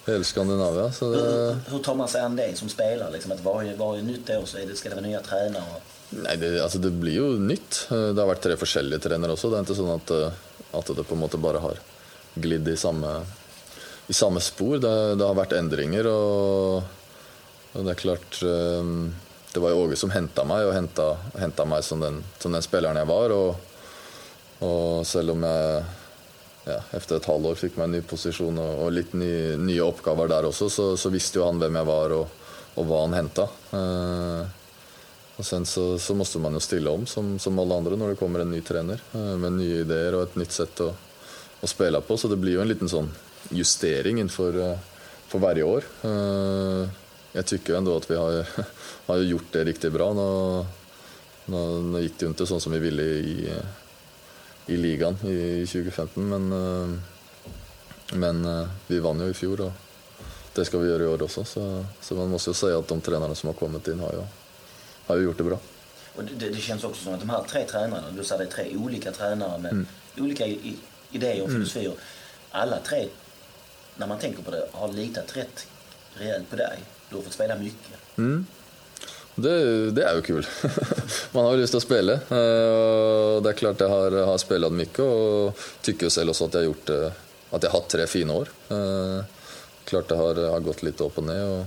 [0.06, 0.92] hela Skandinavien.
[1.00, 1.06] Det...
[1.06, 3.12] hur, hur tar man sig an det som spelare?
[3.12, 5.82] Liksom att varje, varje nytt år så är det, ska det vara nya tränare?
[6.22, 7.88] Nej, det, alltså det blir ju nytt.
[7.92, 9.50] Eh, det har varit tre olika tränare också.
[9.50, 10.32] Det är inte så att, eh,
[10.72, 11.74] att det på måte bara har
[12.34, 13.26] glidit i samma,
[14.08, 14.78] i samma spår.
[14.78, 16.76] Det, det har varit ändringar och,
[17.72, 18.84] och det är klart eh,
[19.54, 22.62] det var ju Åge som hämtade mig och hämtade, hämtade mig som den, som den
[22.62, 23.30] spelaren jag var.
[23.30, 23.56] Och,
[24.60, 25.84] och även om jag
[26.64, 30.28] ja, efter ett halvår fick mig en ny position och, och lite ny, nya uppgifter
[30.28, 32.30] där också så, så visste ju han vem jag var och,
[32.76, 33.50] och vad han hämtade
[35.44, 38.16] och sen så, så, måste man ju ställa om som, som alla andra när det
[38.16, 40.96] kommer en ny tränare eh, med nya idéer och ett nytt sätt att,
[41.62, 42.18] att spela på.
[42.18, 43.12] Så det blir ju en liten sån
[43.50, 44.78] justering inför eh,
[45.28, 46.90] för varje år eh,
[47.32, 48.48] jag tycker ändå att vi har,
[49.06, 50.14] har gjort det riktigt bra.
[50.14, 50.66] Nu,
[51.46, 53.54] nu, nu gick det ju inte så som vi ville i,
[54.66, 57.02] i ligan i 2015, men,
[58.14, 59.72] men vi vann ju i fjol och
[60.54, 61.46] det ska vi göra i år också.
[61.46, 64.24] Så, så man måste ju säga att de tränarna som har kommit in har ju,
[65.08, 65.60] har ju gjort det bra.
[66.16, 68.48] Och det, det, känns också som att de här tre tränarna, du sa det är
[68.48, 69.88] tre olika tränare med mm.
[70.18, 70.76] olika i,
[71.12, 71.54] idéer och mm.
[71.54, 71.94] filosofier.
[72.52, 73.08] Alla tre,
[73.96, 75.68] när man tänker på det, har litat rätt
[76.14, 76.80] rejält på dig.
[77.10, 78.18] Du har fått spela mycket.
[78.18, 78.46] Mm.
[79.36, 80.48] Det, det, är ju kul.
[81.32, 82.14] Man har ju lust att spela.
[82.14, 86.62] Eh, det är klart jag har, har spelat mycket och tycker själv också att jag
[86.62, 86.90] har gjort
[87.50, 88.48] att jag har haft tre fina år.
[88.70, 89.24] Eh,
[89.86, 91.66] klart det har, har gått lite upp och ner och,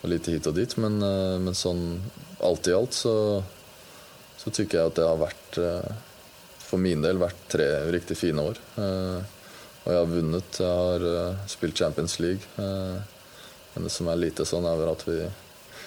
[0.00, 0.76] och lite hit och dit.
[0.76, 2.02] Men, eh, men sån,
[2.40, 3.42] allt i allt så,
[4.36, 5.90] så tycker jag att det har varit, eh,
[6.58, 8.56] för min del, varit tre riktigt fina år.
[8.76, 9.22] Eh,
[9.84, 12.40] och jag har vunnit, jag har spelat Champions League.
[13.74, 15.30] Men det som är lite sån är att vi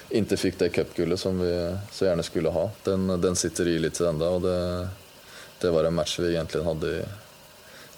[0.10, 2.72] inte fick det cupguldet som vi så gärna skulle ha.
[2.84, 4.88] Den, den sitter i lite ända och det,
[5.60, 7.04] det var en match vi egentligen hade i,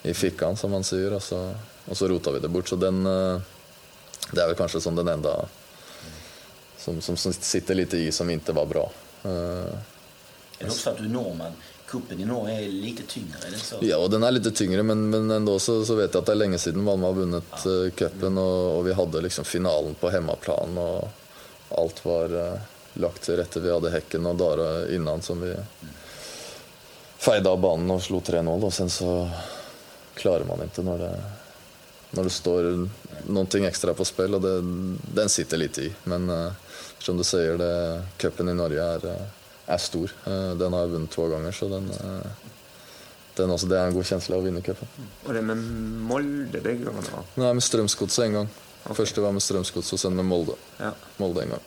[0.09, 1.55] i fickan som man säger och så,
[1.85, 2.67] och så rotade vi det bort.
[2.67, 5.45] Så den, det är väl kanske som den enda
[6.83, 8.91] som, som, som sitter lite i som inte var bra.
[9.23, 9.29] Är
[10.59, 11.51] det också för att du är norrman?
[11.87, 13.37] Kuppen i Norge är lite tyngre?
[13.51, 13.75] Det så?
[13.81, 16.35] Ja, den är lite tyngre, men, men ändå så, så vet jag att det är
[16.35, 17.71] länge sedan Malmö har vunnit ja.
[17.71, 21.09] uh, cupen och, och, vi hade liksom finalen på hemmaplan och
[21.69, 22.59] allt var uh,
[22.93, 23.59] lagt till rätta.
[23.59, 25.63] Vi hade Häcken och Dara innan som vi mm.
[27.17, 29.29] fejde av banan och slog 3-0 och sen så
[30.13, 31.21] klarar man inte när det
[32.11, 32.89] när det står
[33.27, 34.61] någonting extra på spel och det,
[35.13, 35.93] den sitter lite i.
[36.03, 36.51] Men uh,
[37.03, 39.21] som du säger, det, cupen i Norge är, eh,
[39.65, 40.11] är stor.
[40.27, 42.21] Uh, den har jag vunnit två gånger så den, uh,
[43.35, 44.87] den också, det är en god känsla att vinna cupen.
[45.23, 47.23] Och det med Molde bägge gångerna?
[47.35, 48.49] Nej, med Strömsgods en gång.
[48.83, 48.95] Okay.
[48.95, 50.51] Först var med Strömsgods och sen med Molde.
[50.77, 50.91] Ja.
[51.17, 51.59] Molde en gång.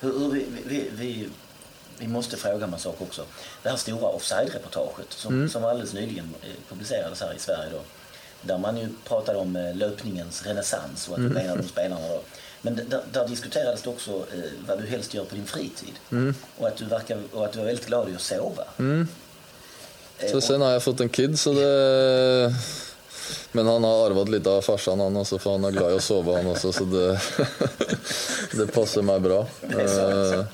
[0.00, 1.28] Hur, hur vi, vi, vi,
[1.98, 3.22] vi, måste fråga en sak också.
[3.62, 5.48] Det här stora offside-reportaget som, mm.
[5.48, 6.34] som alldeles nyligen
[6.68, 7.80] publicerades här i Sverige då
[8.42, 11.32] där man ju pratade om eh, löpningens renässans och att mm.
[11.32, 12.22] menar de spelarna då.
[12.62, 15.94] Men där, där diskuterades det också eh, vad du helst gör på din fritid.
[16.10, 16.34] Mm.
[16.56, 18.64] Och, att du verkar, och att du är väldigt glad i att sova.
[18.78, 19.08] Mm.
[20.18, 22.54] Eh, så sen har jag fått en kid så det...
[23.52, 26.02] Men han har arvat lite av farsan han också för han är glad i att
[26.02, 27.20] sova han också så det,
[28.52, 29.46] det passar mig bra.
[29.78, 30.46] Alltså.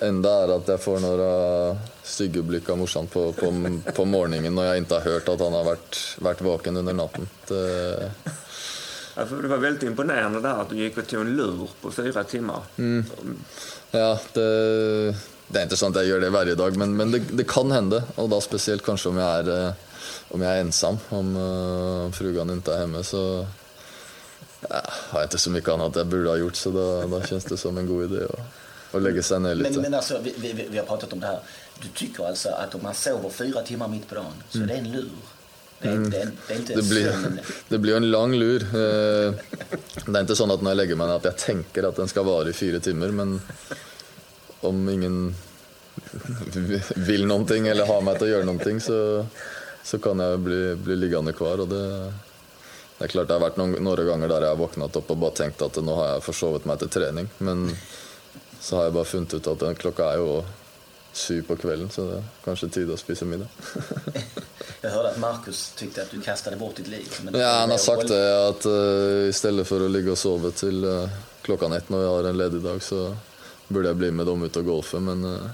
[0.00, 4.64] Enda är att jag får några stygga blickar av morsan på, på, på morgonen när
[4.64, 7.28] jag inte har hört att han har varit, varit vaken under natten.
[7.48, 8.10] Det...
[9.18, 12.60] Det var väldigt imponerande där att du gick och tog en lur på fyra timmar.
[12.76, 13.04] Mm.
[13.90, 14.40] Ja, det,
[15.48, 17.70] det, är inte så att jag gör det varje dag, men, men det, det, kan
[17.70, 18.02] hända.
[18.14, 19.72] Och då speciellt kanske om jag är, eh,
[20.28, 23.02] om jag är ensam, om uh, frugan inte är hemma.
[23.02, 23.46] Så
[24.68, 27.44] ja, har jag inte så mycket annat jag borde ha gjort, så då, då känns
[27.44, 28.24] det som en god idé.
[28.24, 28.40] Och
[28.90, 29.70] och lägga sig ner lite.
[29.70, 31.40] Men, men alltså, vi, vi, vi, har pratat om det här.
[31.82, 34.68] Du tycker alltså att om man sover fyra timmar mitt på dagen så mm.
[34.68, 35.10] det är en lur?
[35.80, 36.10] Det, mm.
[36.10, 37.14] det, det, är inte det, blir,
[37.68, 38.62] det blir en lång lur.
[38.62, 39.34] Eh,
[40.06, 42.22] det är inte så att när jag lägger mig att jag tänker att den ska
[42.22, 43.40] vara i fyra timmar men
[44.60, 45.34] om ingen
[46.96, 49.26] vill någonting eller har mig att göra någonting så,
[49.84, 51.60] så kan jag bli, bli liggande kvar.
[51.60, 52.12] Och det,
[52.98, 55.30] det är klart det har varit några gånger där jag har vaknat upp och bara
[55.30, 57.28] tänkt att nu har jag försovit mig till träning.
[57.38, 57.76] Men
[58.60, 60.42] så har jag bara funnit ut att den klockan är ju
[61.18, 63.46] sju på kvällen så det är kanske tid att spisa middag.
[64.80, 67.08] jag hörde att Marcus tyckte att du kastade bort ditt liv.
[67.32, 71.08] ja, han har sagt det att uh, istället för att ligga och sova till uh,
[71.42, 73.16] klockan ett när jag har en ledig dag så
[73.68, 75.46] borde jag bli med dem ut och golfa men uh,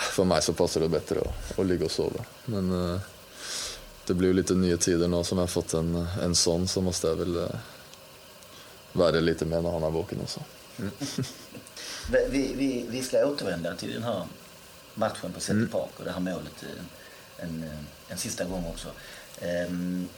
[0.00, 2.24] för mig så passar det bättre att, att ligga och sova.
[2.44, 3.00] Men
[4.06, 6.80] det blir ju lite nya tider nu som jag har fått en, en son så
[6.80, 7.48] måste jag väl
[8.92, 10.40] vara lite med när han är vaken också.
[10.78, 10.90] Mm.
[12.10, 14.26] Vi, vi, vi ska återvända till den här
[14.94, 15.68] matchen på City mm.
[15.68, 18.88] Park och det här målet eh, en, en, en sista gång också.
[19.68, 20.08] Um,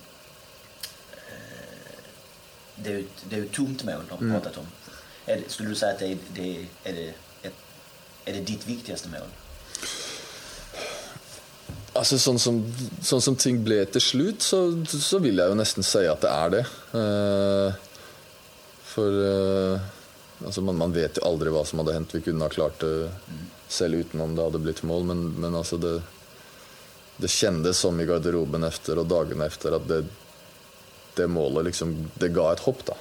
[2.75, 4.41] det är ju det är ett tomt mål de har mm.
[4.41, 4.67] pratat om.
[5.27, 7.55] Är skulle du säga att det är, det är, det ett,
[8.25, 9.29] är det ditt viktigaste mål?
[11.93, 15.85] Alltså sånt som, sånt som ting blev till slut så, så vill jag ju nästan
[15.85, 16.67] säga att det är det.
[16.99, 17.73] Uh,
[18.83, 19.81] för uh,
[20.45, 22.15] Alltså man, man, vet ju aldrig vad som hade hänt.
[22.15, 23.11] Vi kunde ha klart det mm.
[23.69, 25.05] själv utan om det hade blivit mål.
[25.05, 26.03] Men, men alltså det,
[27.17, 30.05] det kändes som i garderoben efter och dagen efter att det,
[31.15, 32.85] det målet liksom, det gav ett hopp.
[32.85, 32.95] Då.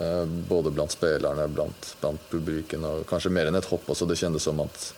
[0.00, 3.88] Eh, både bland spelarna, bland, bland publiken och kanske mer än ett hopp.
[3.88, 4.94] Alltså det kändes som att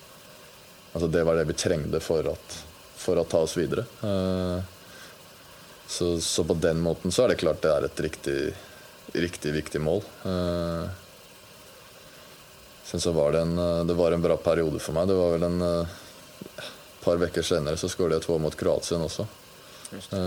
[0.92, 2.64] alltså det var det vi trängde för att,
[2.94, 3.84] för att ta oss vidare.
[4.02, 4.62] Eh,
[5.86, 8.54] så, så på den måten så är det klart det är ett riktigt,
[9.12, 10.02] riktigt viktigt mål.
[10.24, 10.84] Eh,
[12.84, 15.06] Eh, Sen så var det en, eh, det var en bra period för mig.
[15.06, 15.86] Det var väl en eh,
[17.04, 19.26] par veckor senare så skårade jag två mot Kroatien också.
[19.92, 20.16] Just det.
[20.16, 20.22] Uh,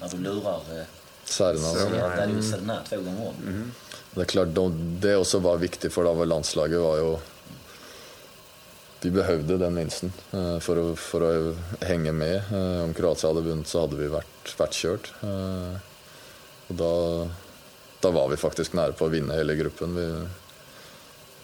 [0.00, 0.84] När du lurar eh,
[1.24, 1.72] Särna.
[2.16, 3.34] Där du Serna två gånger om.
[3.46, 3.72] Mm.
[4.14, 7.16] Det är klart, de, det också var viktigt för det landslaget var ju
[9.00, 10.12] vi behövde den vinsten
[10.60, 12.42] för att, för att hänga med.
[12.84, 15.12] Om Kroatien hade vunnit så hade vi varit, varit kört.
[16.66, 17.28] Och då,
[18.00, 19.96] då var vi faktiskt nära på att vinna hela gruppen.
[19.96, 20.26] Vi,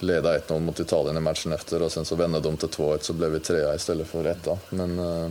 [0.02, 3.12] leda 1-0 mot Italien i matchen efter och sen så vände de till 2-1 så
[3.12, 4.58] blev vi trea istället för etta.
[4.70, 5.30] Men, eh,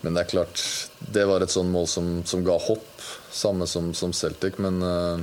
[0.00, 0.60] men det är klart,
[0.98, 4.54] det var ett sånt mål som, som gav hopp, samma som, som Celtic.
[4.56, 5.20] Men, eh,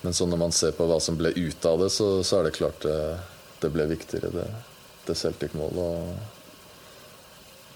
[0.00, 2.44] men så när man ser på vad som blev ut av det så, så är
[2.44, 3.18] det klart det,
[3.60, 4.54] det blev viktigare det,
[5.06, 6.14] det Celtic-mål och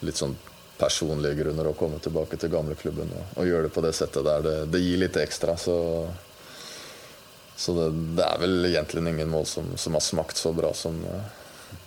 [0.00, 0.36] lite sån
[0.78, 4.24] personliga grunder att komma tillbaka till gamla klubben och, och göra det på det sättet
[4.24, 4.42] där.
[4.42, 6.08] Det, det ger lite extra så,
[7.56, 11.06] så det, det, är väl egentligen ingen mål som, som har smakt så bra som,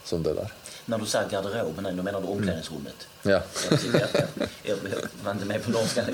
[0.03, 0.51] som det där.
[0.85, 3.07] När du säger garderoben, då menar du omklädningsrummet?
[3.21, 3.41] Ja.
[4.63, 4.75] Jag,
[5.23, 6.05] var inte med på norskan.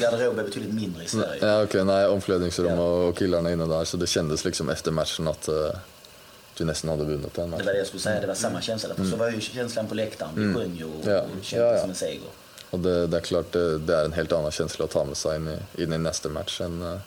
[0.00, 1.46] Garderob är betydligt mindre i Sverige.
[1.46, 1.62] Ja.
[1.62, 3.84] Okay, nej, omklädningsrum och killarna inne där.
[3.84, 5.54] Så det kändes liksom efter matchen att uh,
[6.58, 7.58] vi nästan hade vunnit den matchen.
[7.58, 8.94] Det var det jag skulle säga, det var samma känsla.
[8.94, 9.10] Mm.
[9.10, 10.32] Så var ju känslan på läktaren.
[10.34, 10.54] Vi mm.
[10.54, 11.20] sjöng ju och, ja.
[11.20, 11.80] och kände ja, ja.
[11.80, 12.28] som en seger.
[12.70, 15.16] Och det, det är klart, det, det, är en helt annan känsla att ta med
[15.16, 17.00] sig in i, in i nästa match än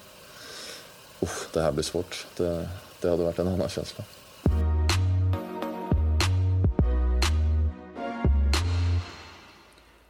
[1.20, 2.28] uff, det här blir svårt.
[2.38, 2.70] Det,
[3.02, 4.04] det hade varit en annan känsla.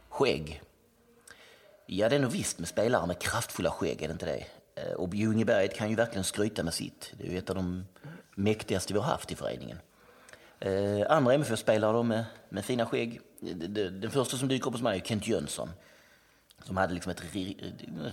[0.10, 0.62] Skägg.
[1.86, 4.46] Ja, det är nog visst med spelare med kraftfulla skägg, är det inte det?
[4.76, 7.14] Eh, och Ljungberget kan ju verkligen skryta med sitt.
[7.18, 7.86] Det är ju ett av de
[8.36, 9.78] mäktigaste vi har haft i föreningen.
[10.60, 13.22] Eh, andra MFF-spelare med, med fina skägg.
[13.42, 15.70] Eh, den första som dyker upp hos mig är Kent Jönsson.
[16.64, 17.24] Som hade liksom ett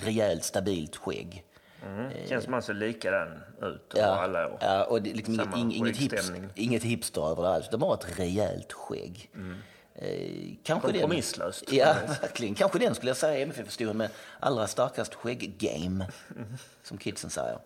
[0.00, 1.44] rejält, stabilt skägg.
[1.86, 2.10] Mm.
[2.28, 4.58] Känns som han ser likadan ut ja, alla år.
[4.60, 7.68] Ja, och det, liksom inget, inget, hips, inget hipster över det alls.
[7.70, 9.30] De har ett rejält skägg.
[9.34, 9.56] Mm.
[9.94, 11.66] Eh, kanske Kompromisslöst.
[11.66, 12.54] Den, ja, verkligen.
[12.54, 14.10] Kanske den skulle jag säga MFF-historien med
[14.40, 16.06] allra starkast skägg-game,
[16.36, 16.56] mm.
[16.82, 17.58] som kidsen säger.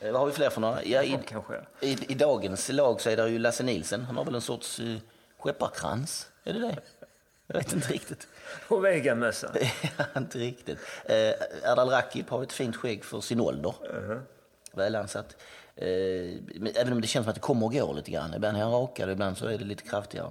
[0.00, 0.84] Eh, vad har vi fler för några?
[0.84, 1.18] Ja, i,
[1.80, 4.04] i, i, dagens lag så är det ju Lasse Nilsen.
[4.04, 4.98] Han har väl en sorts uh,
[5.38, 6.28] skepparkrans?
[6.44, 6.76] Är det det?
[7.46, 8.28] Jag vet inte riktigt.
[8.68, 9.50] Och vegamössa?
[9.98, 10.78] ja, inte riktigt.
[11.04, 11.16] Eh,
[11.70, 13.74] Erdal Rakip har ett fint skägg för sin ålder.
[13.90, 14.22] Uh -huh.
[14.72, 15.36] Välansatt.
[15.76, 15.86] Eh,
[16.74, 18.34] även om det känns som att det kommer och går lite grann.
[18.34, 20.30] Ibland är han rakad, ibland så är det lite kraftigare.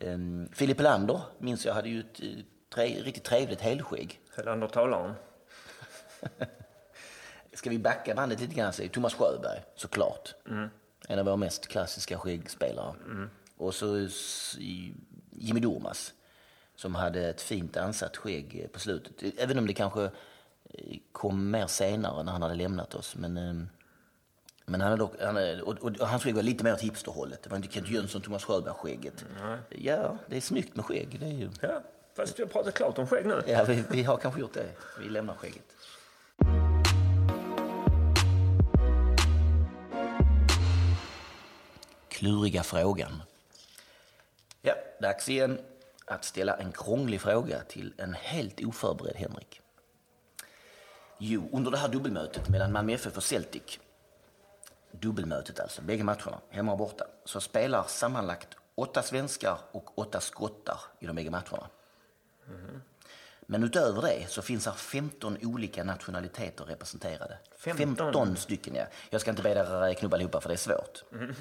[0.00, 2.28] Um, Filip Lander minns jag hade ju ett eh,
[2.74, 4.20] tre, riktigt trevligt helskägg.
[4.44, 5.14] Lander talar om.
[7.52, 10.34] Ska vi backa bandet lite grann Thomas Sjöberg såklart.
[10.48, 10.68] Mm.
[11.08, 12.94] En av våra mest klassiska skäggspelare.
[13.04, 13.30] Mm.
[13.56, 14.08] Och så
[15.30, 16.12] Jimmy Durmas
[16.80, 19.38] som hade ett fint ansatt skägg på slutet.
[19.38, 23.16] Även om det kanske eh, kom mer senare när han hade lämnat oss.
[23.16, 23.68] Men ehm,
[24.64, 27.42] men han, dock, han, och, och, och hans skägg var lite mer åt hipsterhållet.
[27.42, 29.24] Det var inte Kent Jönsson, Thomas Sjöberg-skägget.
[29.68, 31.20] Ja, det är snyggt med skägg.
[31.20, 31.50] Det är ju...
[31.60, 31.82] Ja,
[32.16, 33.42] fast vi har pratat klart om skägg nu.
[33.46, 34.66] Ja, vi, vi har kanske gjort det.
[35.00, 35.64] Vi lämnar skägget.
[42.08, 43.22] Kluriga frågan.
[44.62, 45.58] Ja, dags igen
[46.10, 49.60] att ställa en krånglig fråga till en helt oförberedd Henrik.
[51.18, 53.78] Jo, under det här dubbelmötet mellan Malmö FF och Celtic
[54.90, 60.80] dubbelmötet alltså, bägge matcherna, hemma och borta, så spelar sammanlagt åtta svenskar och åtta skottar
[60.98, 61.66] i de bägge matcherna.
[62.48, 62.82] Mm.
[63.40, 67.38] Men utöver det så finns det 15 olika nationaliteter representerade.
[67.56, 68.84] 15, 15 stycken, ja.
[69.10, 71.04] Jag ska inte be er räkna upp allihopa för det är svårt.
[71.12, 71.34] Mm.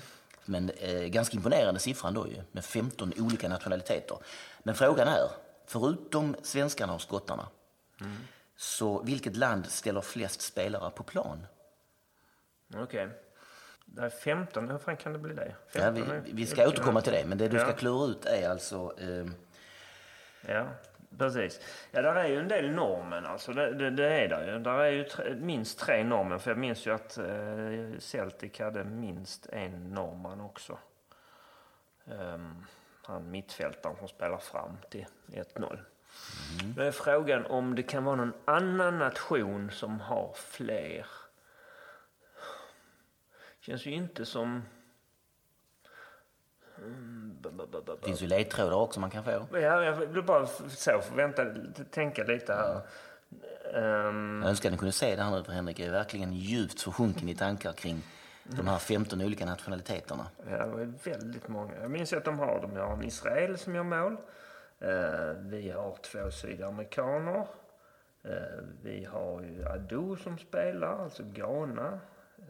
[0.49, 4.17] Men eh, ganska imponerande siffran då ju, med 15 olika nationaliteter.
[4.63, 5.29] Men frågan är,
[5.65, 7.47] förutom svenskarna och skottarna,
[8.01, 8.17] mm.
[8.55, 11.45] så vilket land ställer flest spelare på plan?
[12.67, 12.83] Okej.
[12.83, 13.07] Okay.
[13.85, 15.55] Det är 15, hur fan kan det bli det?
[15.73, 18.93] Ja, vi, vi ska återkomma till det, men det du ska klura ut är alltså...
[18.99, 19.25] Eh...
[20.47, 20.67] Ja,
[21.17, 21.59] precis.
[21.91, 23.53] Ja, där är ju en del normen alltså.
[23.53, 24.59] Det, det, det är där ju.
[24.59, 26.39] Där är ju tre, minst tre normen.
[26.39, 30.77] För jag minns ju att eh, Celtic hade minst en norman också.
[32.05, 32.65] Um,
[33.03, 35.79] han mittfältaren som spelar fram till 1-0.
[36.61, 36.73] Mm.
[36.75, 41.05] Då är frågan om det kan vara någon annan nation som har fler
[43.59, 44.63] Känns ju inte som...
[48.01, 49.45] Det finns ju ledtrådar också man kan få.
[49.51, 51.45] Ja, jag vill bara så, vänta,
[51.91, 52.81] tänka lite här.
[54.07, 54.41] Um...
[54.41, 57.29] Jag önskar att ni kunde se det här nu, för Henrik är verkligen djupt försjunken
[57.29, 58.03] i tankar kring
[58.43, 60.27] de här 15 olika nationaliteterna.
[60.49, 61.73] Ja, det är väldigt många.
[61.81, 64.17] Jag minns att de har, de har en Israel som gör mål.
[64.83, 67.47] Uh, vi har två sydamerikaner.
[68.25, 68.31] Uh,
[68.83, 71.99] vi har ju Ado som spelar, alltså Ghana.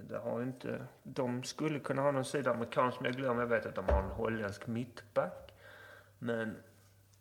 [0.09, 3.75] Det har inte, de skulle kunna ha någon sydamerikansk, men jag glömmer, jag vet att
[3.75, 5.53] de har en holländsk mittback.
[6.19, 6.55] Men,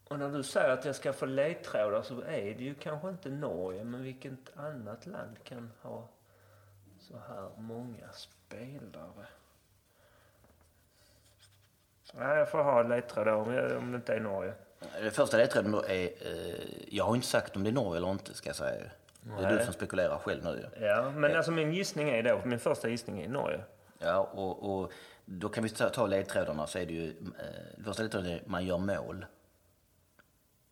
[0.04, 3.30] och när du säger att jag ska få ledtrådar så är det ju kanske inte
[3.30, 6.08] Norge, men vilket annat land kan ha
[6.98, 9.26] så här många spelare?
[12.14, 14.54] Nej, jag får ha ledtrådar om, om det inte är Norge.
[15.02, 18.10] Den första ledtråden då är, eh, jag har inte sagt om det är Norge eller
[18.10, 18.90] inte ska jag säga.
[19.36, 20.68] Det är du som spekulerar själv nu.
[20.80, 23.60] Ja, men alltså min gissning är då, min första gissning är Norge.
[23.98, 24.92] Ja, och, och
[25.24, 28.66] då kan vi ta, ta ledtrådarna så är det ju, eh, första ledtråden är man
[28.66, 29.26] gör mål.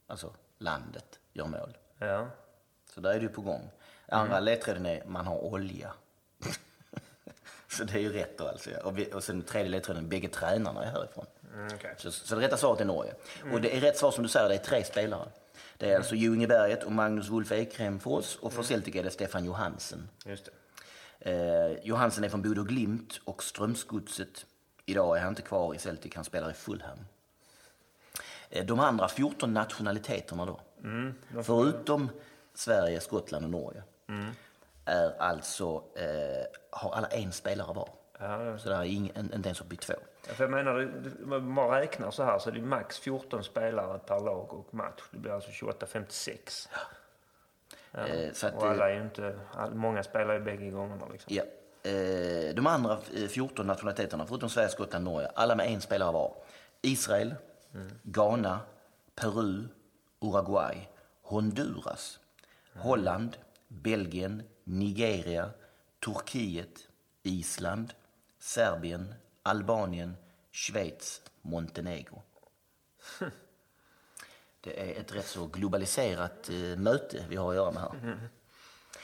[0.06, 1.76] Alltså, landet gör mål.
[1.98, 2.26] Ja.
[2.94, 3.70] Så där är du på gång.
[4.08, 4.44] Andra mm.
[4.44, 5.92] ledtråden är man har olja.
[7.68, 8.70] Så det är ju rätt då alltså.
[8.84, 11.26] Och, vi, och sen tredje ledtråden, bägge tränarna är härifrån.
[11.54, 11.94] Mm, okay.
[11.96, 13.14] så, så det rätta svaret är Norge.
[13.42, 13.54] Mm.
[13.54, 15.28] Och det är rätt svar som du säger, det är tre spelare.
[15.78, 16.14] Det är alltså
[16.48, 18.68] Berget och Magnus Wolf Ekhem för oss och för mm.
[18.68, 20.08] Celtic är det Stefan Johansen.
[20.24, 20.48] Just.
[21.20, 24.46] Eh, Johansen är från Bodo Glimt och Strömsgodset.
[24.86, 26.98] Idag är han inte kvar i Celtic, han spelar i Fulham.
[28.50, 32.10] Eh, de andra 14 nationaliteterna då, mm, förutom
[32.54, 34.30] Sverige, Skottland och Norge, mm.
[34.84, 37.88] är alltså, eh, har alla en spelare var.
[38.18, 39.94] Ja, så det är ingen, inte ens uppe i två.
[40.26, 40.92] För jag menar,
[41.32, 45.02] om man räknar så här så är det max 14 spelare per lag och match.
[45.10, 46.68] Det blir alltså 28-56.
[46.72, 46.78] Ja.
[47.96, 48.06] Ja.
[48.06, 49.38] Eh, så och alla är ju inte,
[49.72, 51.08] många spelar ju bägge gångerna.
[51.12, 51.34] Liksom.
[51.34, 51.42] Ja.
[51.90, 52.98] Eh, de andra
[53.28, 56.34] 14 nationaliteterna, förutom Sverige, Skottland Norge, alla med en spelare var.
[56.82, 57.34] Israel,
[57.74, 57.90] mm.
[58.02, 58.60] Ghana,
[59.14, 59.64] Peru,
[60.20, 60.88] Uruguay,
[61.22, 62.20] Honduras,
[62.72, 62.86] mm.
[62.86, 63.36] Holland,
[63.68, 65.50] Belgien, Nigeria,
[66.04, 66.88] Turkiet,
[67.22, 67.92] Island,
[68.38, 69.14] Serbien,
[69.46, 70.16] Albanien,
[70.50, 72.22] Schweiz, Montenegro.
[74.60, 78.18] Det är ett rätt så globaliserat eh, möte vi har att göra med här.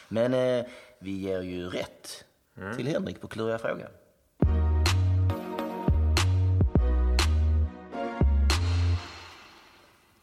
[0.09, 0.66] Men eh,
[0.99, 2.24] vi ger ju rätt
[2.57, 2.76] mm.
[2.76, 3.90] till Henrik på kluriga frågan.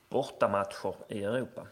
[0.10, 1.68] Bortamatcher i Europa.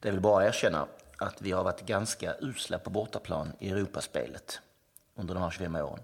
[0.00, 0.86] Det är väl bara att erkänna
[1.18, 4.60] att vi har varit ganska usla på bortaplan i Europaspelet
[5.14, 6.02] under de här 25 åren.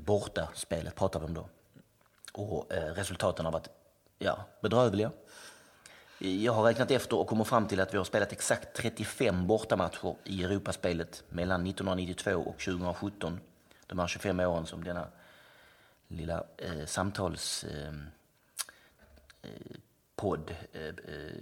[0.00, 1.48] Bortaspelet pratar vi om då.
[2.32, 3.68] Och eh, resultaten har varit
[4.18, 5.10] ja, bedrövliga.
[6.18, 10.14] Jag har räknat efter och kommer fram till att vi har spelat exakt 35 bortamatcher
[10.24, 13.40] i Europaspelet mellan 1992 och 2017.
[13.86, 15.06] De här 25 åren som denna
[16.08, 18.10] lilla eh, samtalspodd
[20.72, 21.32] eh, eh eh, eh,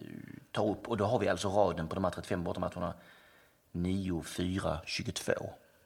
[0.52, 0.88] tar upp.
[0.88, 2.94] Och då har vi alltså raden på de här 35 bortamatcherna
[3.72, 5.32] 9, 4, 22.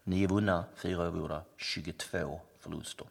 [0.05, 3.07] 9 vunna, 4 övergjorda, 22 förluster.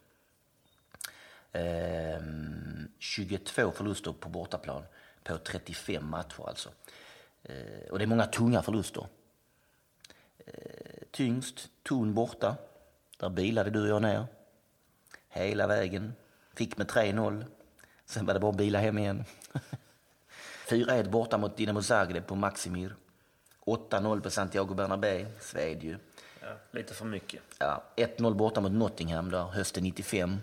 [1.52, 4.84] Ehm, 22 förluster på bortaplan
[5.24, 6.70] på 35 matcher alltså.
[7.43, 9.08] Eh, och det är många tunga förluster.
[10.45, 12.56] Eh, tyngst, Ton borta.
[13.18, 14.28] Där bilade du och jag ner.
[15.30, 16.14] Hela vägen.
[16.54, 17.45] Fick med 3-0.
[18.06, 19.26] Sen var det bara att bila hem igen.
[20.68, 22.95] 4-1 borta mot Dinamo Zagreb på Maximir.
[23.66, 25.97] 8-0 på Santiago Bernabéu, sved ju.
[26.72, 27.41] Lite för mycket.
[27.60, 30.38] Ja, 1-0 borta mot Nottingham där hösten 95.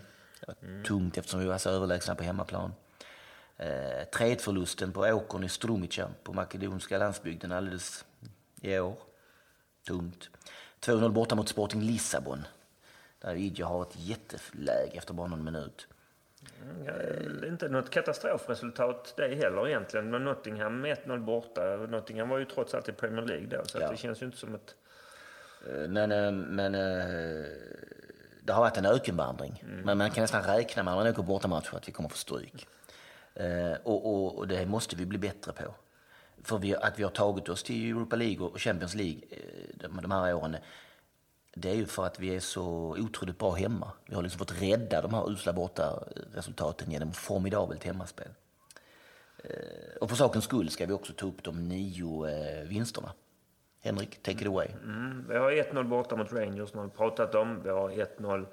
[0.61, 0.83] Mm.
[0.83, 2.73] Tungt eftersom vi var så överlägsna på hemmaplan.
[3.57, 3.67] Eh,
[4.11, 8.05] 3-1-förlusten på åkern i Strumica på makedonska landsbygden alldeles
[8.61, 8.95] i år.
[9.87, 10.29] Tungt.
[10.81, 12.47] 2-0 borta mot Sporting Lissabon.
[13.19, 15.87] Där Idje har ett jätteläge efter bara någon minut.
[16.85, 16.93] Ja,
[17.47, 20.09] inte något katastrofresultat det heller egentligen.
[20.11, 21.61] Men Nottingham med 1-0 borta.
[21.89, 23.65] Nottingham var ju trots allt i Premier League då.
[23.65, 23.91] Så ja.
[23.91, 24.75] det känns ju inte som ett...
[25.65, 27.45] Eh, men, eh, men eh,
[28.41, 29.63] det har varit en ökenvandring.
[29.67, 29.81] Mm.
[29.81, 32.67] Men man kan nästan räkna med när man åker bortamatch att vi kommer få stryk.
[33.83, 35.75] Och, och, och, det måste vi bli bättre på.
[36.43, 39.21] För vi, att vi har tagit oss till Europa League och Champions League
[39.73, 40.57] de, de här åren
[41.53, 43.91] det är ju för att vi är så otroligt bra hemma.
[44.05, 46.03] Vi har liksom fått rädda de här usla borta
[46.33, 48.27] resultaten genom formidabelt hemmaspel.
[50.01, 52.27] Och för sakens skull ska vi också ta upp de nio
[52.63, 53.11] vinsterna.
[53.81, 54.67] Henrik, take it away.
[54.83, 57.63] Mm, vi har 1-0 borta mot Rangers, som vi pratat om.
[57.63, 58.45] Vi har 1-0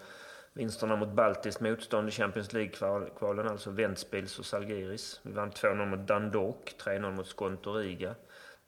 [0.53, 5.21] vinsterna mot baltiskt motstånd i Champions League-kvalen, alltså Ventspils och Salgiris.
[5.23, 8.15] Vi vann 2-0 mot Dundalk, 3-0 mot Skonto Riga,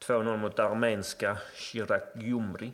[0.06, 2.72] 2-0 mot armenska Shirak Gyumri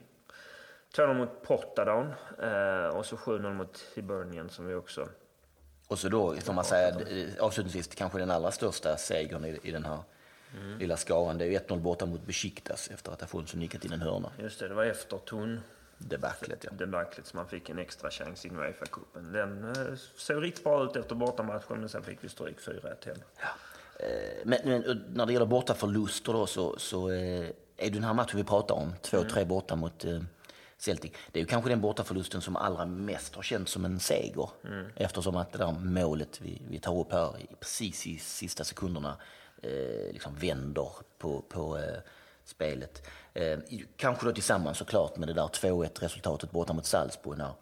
[0.96, 5.08] 2-0 mot Portadown eh, och så 7-0 mot Hibernian som vi också...
[5.88, 6.94] Och så då, får man säga,
[7.40, 9.98] avslutningsvis, kanske den allra största segern i, i den här
[10.60, 10.78] mm.
[10.78, 11.38] lilla skaran.
[11.38, 14.32] Det är 1-0 borta mot Besiktas efter att Afonso nickat in en hörna.
[14.38, 15.60] Just det, det var efter Ton.
[16.08, 16.70] Debaclet, ja.
[16.70, 19.32] Debaclet, så man fick en extra chans i Uefa-cupen.
[19.32, 23.16] Den eh, såg riktigt bra ut efter bortamatchen, men sen fick vi stryk 4-1 hem.
[23.40, 23.48] Ja.
[24.06, 24.06] Eh,
[24.44, 28.36] men, men, när det gäller bortaförluster då så, så eh, är det den här matchen
[28.36, 29.48] vi pratar om, 2-3 mm.
[29.48, 30.04] borta mot
[30.78, 31.12] Celtic.
[31.32, 34.50] Det är ju kanske den bortaförlusten som allra mest har känts som en seger.
[34.64, 34.86] Mm.
[34.96, 39.16] Eftersom att det där målet vi, vi tar upp här precis i sista sekunderna
[39.62, 40.88] eh, liksom vänder
[41.18, 41.98] på, på eh,
[42.44, 43.06] spelet.
[43.34, 43.58] Eh,
[43.96, 47.52] kanske då tillsammans såklart med det där 2-1 resultatet borta mot Salzburg när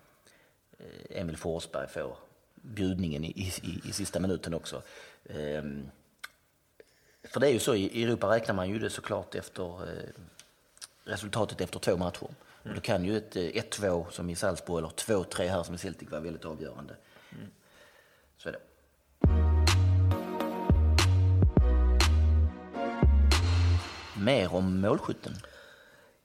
[0.79, 2.17] eh, Emil Forsberg får
[2.55, 4.83] bjudningen i, i, i sista minuten också.
[5.25, 5.63] Eh,
[7.23, 10.09] för det är ju så, i Europa räknar man ju det såklart efter eh,
[11.05, 12.29] resultatet efter två matcher.
[12.63, 12.75] Mm.
[12.75, 16.11] då kan ju ett eh, 1-2 som i Salzburg eller 2-3 här som i Celtic
[16.11, 16.97] vara väldigt avgörande.
[24.25, 25.33] Mer om målskytten?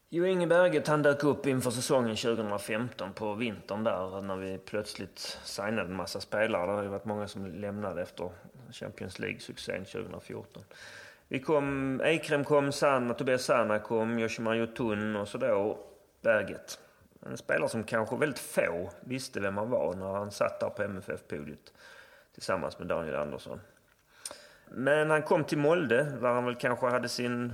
[0.10, 5.40] Jo Inge Berget han dök upp inför säsongen 2015 på vintern där när vi plötsligt
[5.44, 6.66] signade en massa spelare.
[6.66, 8.30] Det har ju varit många som lämnade efter
[8.72, 10.64] Champions League-succén 2014.
[11.28, 15.80] Vi kom, Eikrem kom, Sanna, Tobias Sanna kom, Yoshimar Jotun och så då
[16.22, 16.80] Berget.
[17.26, 20.84] En spelare som kanske väldigt få visste vem han var när han satt där på
[20.84, 21.74] MFF-podiet
[22.34, 23.60] tillsammans med Daniel Andersson.
[24.72, 27.54] Men han kom till Molde där han väl kanske hade sin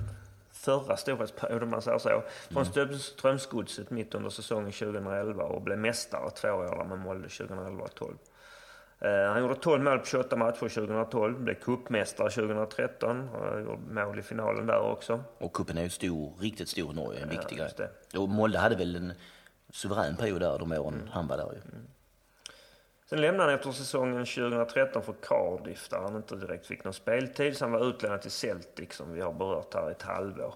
[0.62, 2.22] förra storhetsperiod om man säger så.
[2.50, 2.98] Från mm.
[2.98, 8.16] Strömsgodset mitt under säsongen 2011 och blev mästare två år med Molde 2011 och 12.
[9.00, 14.18] Eh, han gjorde 12 mål på 28 matcher 2012, blev cupmästare 2013 och gjorde mål
[14.18, 15.24] i finalen där också.
[15.38, 17.88] Och cupen är ju stor, riktigt stor i Norge, en viktig ja, grej.
[18.22, 19.12] Och Molde hade väl en
[19.70, 21.08] suverän period där de åren mm.
[21.10, 21.58] han var där ju.
[21.58, 21.86] Mm.
[23.12, 27.56] Sen lämnade han efter säsongen 2013 för Cardiff där han inte direkt fick någon speltid.
[27.56, 30.54] Så han var utlånad till Celtic som vi har berört här i ett halvår.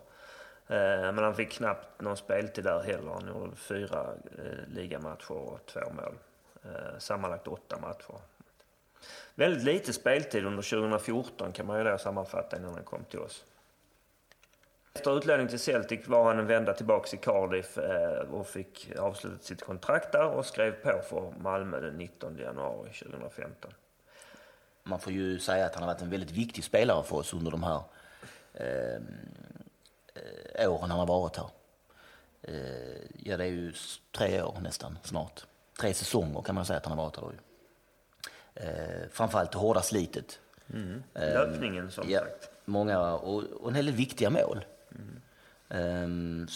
[0.66, 3.11] Eh, men han fick knappt någon speltid där heller.
[3.11, 4.07] Han gjorde fyra
[4.38, 6.14] eh, ligamatcher och två mål.
[6.64, 8.20] Eh, sammanlagt åtta matcher.
[9.34, 13.44] Väldigt lite speltid under 2014 kan man ju då sammanfatta innan han kom till oss.
[14.97, 19.44] Efter utlåning till Celtic var han en vända tillbaka i Cardiff eh, och fick avslutat
[19.44, 23.70] sitt kontrakt där och skrev på för Malmö den 19 januari 2015.
[24.82, 27.51] Man får ju säga att han har varit en väldigt viktig spelare för oss under
[27.51, 27.80] de här
[28.55, 29.01] eh,
[30.55, 31.49] eh åren han har varit här.
[32.42, 33.72] Eh, ja, det är ju
[34.12, 35.47] tre år nästan snart.
[35.80, 37.32] Tre säsonger kan man säga att han har varit här då.
[38.62, 40.38] Eh, framförallt det hårda slitet.
[40.74, 41.03] Mm.
[41.14, 42.51] Löpningen som ja, sagt.
[42.64, 44.64] Många och, och en hel del viktiga mål.
[45.68, 46.47] Um,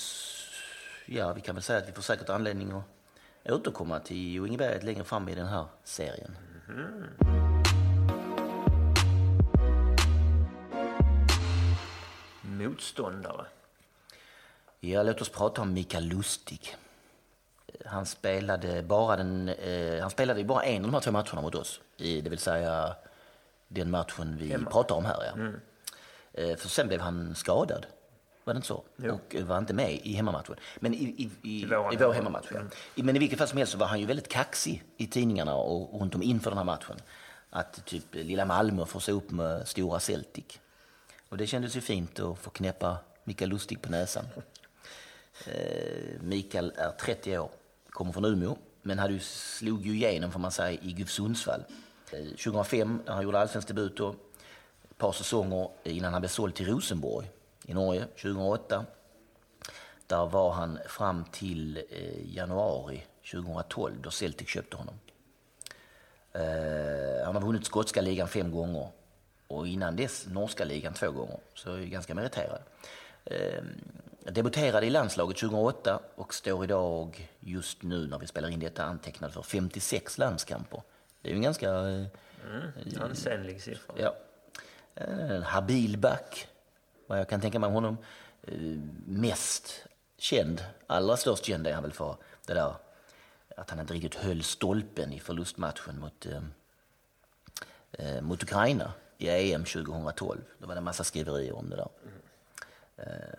[1.07, 4.81] ja, vi kan väl säga att vi får säkert anledning att återkomma till Jo Ingeberg
[4.85, 6.37] längre fram i den här serien.
[6.69, 7.05] Mm.
[12.43, 13.47] Motståndare?
[14.81, 16.77] Ja, låt oss prata om Mikael Lustig.
[17.87, 21.55] Han spelade bara den, eh, han spelade bara en av de här två matcherna mot
[21.55, 21.81] oss.
[21.97, 22.97] I, det vill säga
[23.69, 24.71] den matchen vi Hemma.
[24.71, 25.25] pratar om här.
[25.25, 25.33] Ja.
[25.33, 25.61] Mm.
[26.33, 27.87] Eh, för sen blev han skadad.
[28.45, 28.85] Var det inte så?
[28.97, 29.15] Jo.
[29.15, 30.57] Och var inte med i hemmamatchen.
[30.81, 32.57] Men i, i, i, I vår, i vår hemmamatch, ja.
[32.57, 32.71] Mm.
[32.95, 36.01] Men i vilket fall som helst så var han ju väldigt kaxig i tidningarna och
[36.01, 36.97] runt om inför den här matchen.
[37.51, 40.59] Att typ lilla Malmö får se upp med stora Celtic.
[41.29, 44.25] Och det kändes ju fint att få knäppa Mikael Lustig på näsan.
[45.47, 47.51] Eh, Mikael är 30 år,
[47.91, 51.65] kommer från Umeå, men hade ju, slog ju igenom får man säga i GUF Sundsvall.
[52.13, 54.15] Eh, 2005, när han gjorde allsvensk debut då,
[54.91, 57.31] ett par säsonger innan han blev såld till Rosenborg
[57.71, 58.85] i Norge 2008.
[60.07, 64.95] Där var han fram till eh, januari 2012 då Celtic köpte honom.
[66.33, 68.89] Eh, han har vunnit skotska ligan fem gånger
[69.47, 72.61] och innan dess norska ligan två gånger, så är ganska meriterad.
[73.25, 73.63] Eh,
[74.33, 79.33] debuterade i landslaget 2008 och står idag, just nu när vi spelar in detta, antecknad
[79.33, 80.83] för 56 landskamper.
[81.23, 81.71] Det är ju en ganska...
[81.71, 82.11] Mm,
[83.01, 83.95] ansenlig siffra.
[83.99, 84.15] Ja.
[84.95, 86.49] En habil back,
[87.11, 87.99] vad jag kan tänka mig om honom.
[88.43, 89.87] Eh, mest
[90.17, 92.75] känd, allra störst känd är han väl för det där
[93.57, 96.43] att han inte riktigt höll stolpen i förlustmatchen mot, eh,
[97.93, 100.41] eh mot Ukraina i EM 2012.
[100.59, 101.89] Då var det en massa skriverier om det där.
[102.03, 102.15] Mm.
[102.97, 103.39] Eh,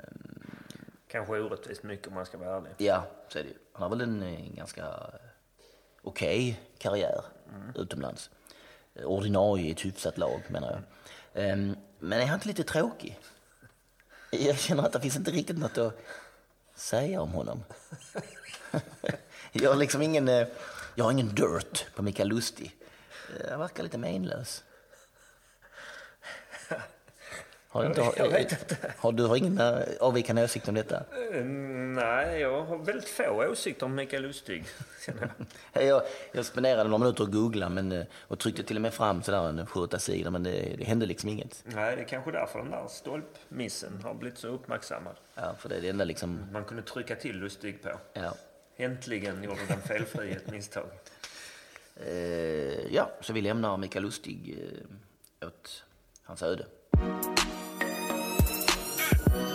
[1.07, 2.71] Kanske orättvist mycket om man ska vara ärlig.
[2.77, 4.85] Ja, så är det Han har väl en, en ganska
[6.01, 7.23] okej okay karriär
[7.55, 7.75] mm.
[7.75, 8.29] utomlands.
[9.03, 10.81] Ordinarie i ett hyfsat lag menar jag.
[11.43, 11.75] Mm.
[11.99, 13.19] Men är han inte lite tråkig?
[14.31, 15.99] Jag känner att det finns inte riktigt något att
[16.75, 17.63] säga om honom.
[19.51, 20.47] Jag har liksom ingen, eh,
[20.95, 22.75] jag har ingen dirt på Mikael Lustig.
[23.39, 24.63] Eh, han verkar lite menlös.
[27.73, 28.93] Har, inte, har, jag vet inte.
[28.97, 31.03] Har du har ingen eh, avvikande åsikt om detta?
[31.33, 34.65] Mm, nej, jag har väldigt få åsikter om Mikael Lustig.
[35.73, 39.23] jag, jag spenderade några minuter att googla men, eh, och tryckte till och med fram
[39.23, 41.63] sådär en sju, sidor men det, det, hände liksom inget.
[41.65, 45.15] Nej, det är kanske därför den där stolpmissen har blivit så uppmärksammad.
[45.35, 46.39] Ja, för det är det enda liksom...
[46.51, 47.89] Man kunde trycka till Lustig på.
[48.13, 48.33] Ja.
[48.77, 50.85] Äntligen gjorde den felfri ett misstag.
[52.07, 52.13] Uh,
[52.91, 54.57] ja, så vi lämnar Mikael Lustig
[55.41, 55.83] uh, åt
[56.23, 56.65] hans öde.
[59.11, 59.50] Yeah.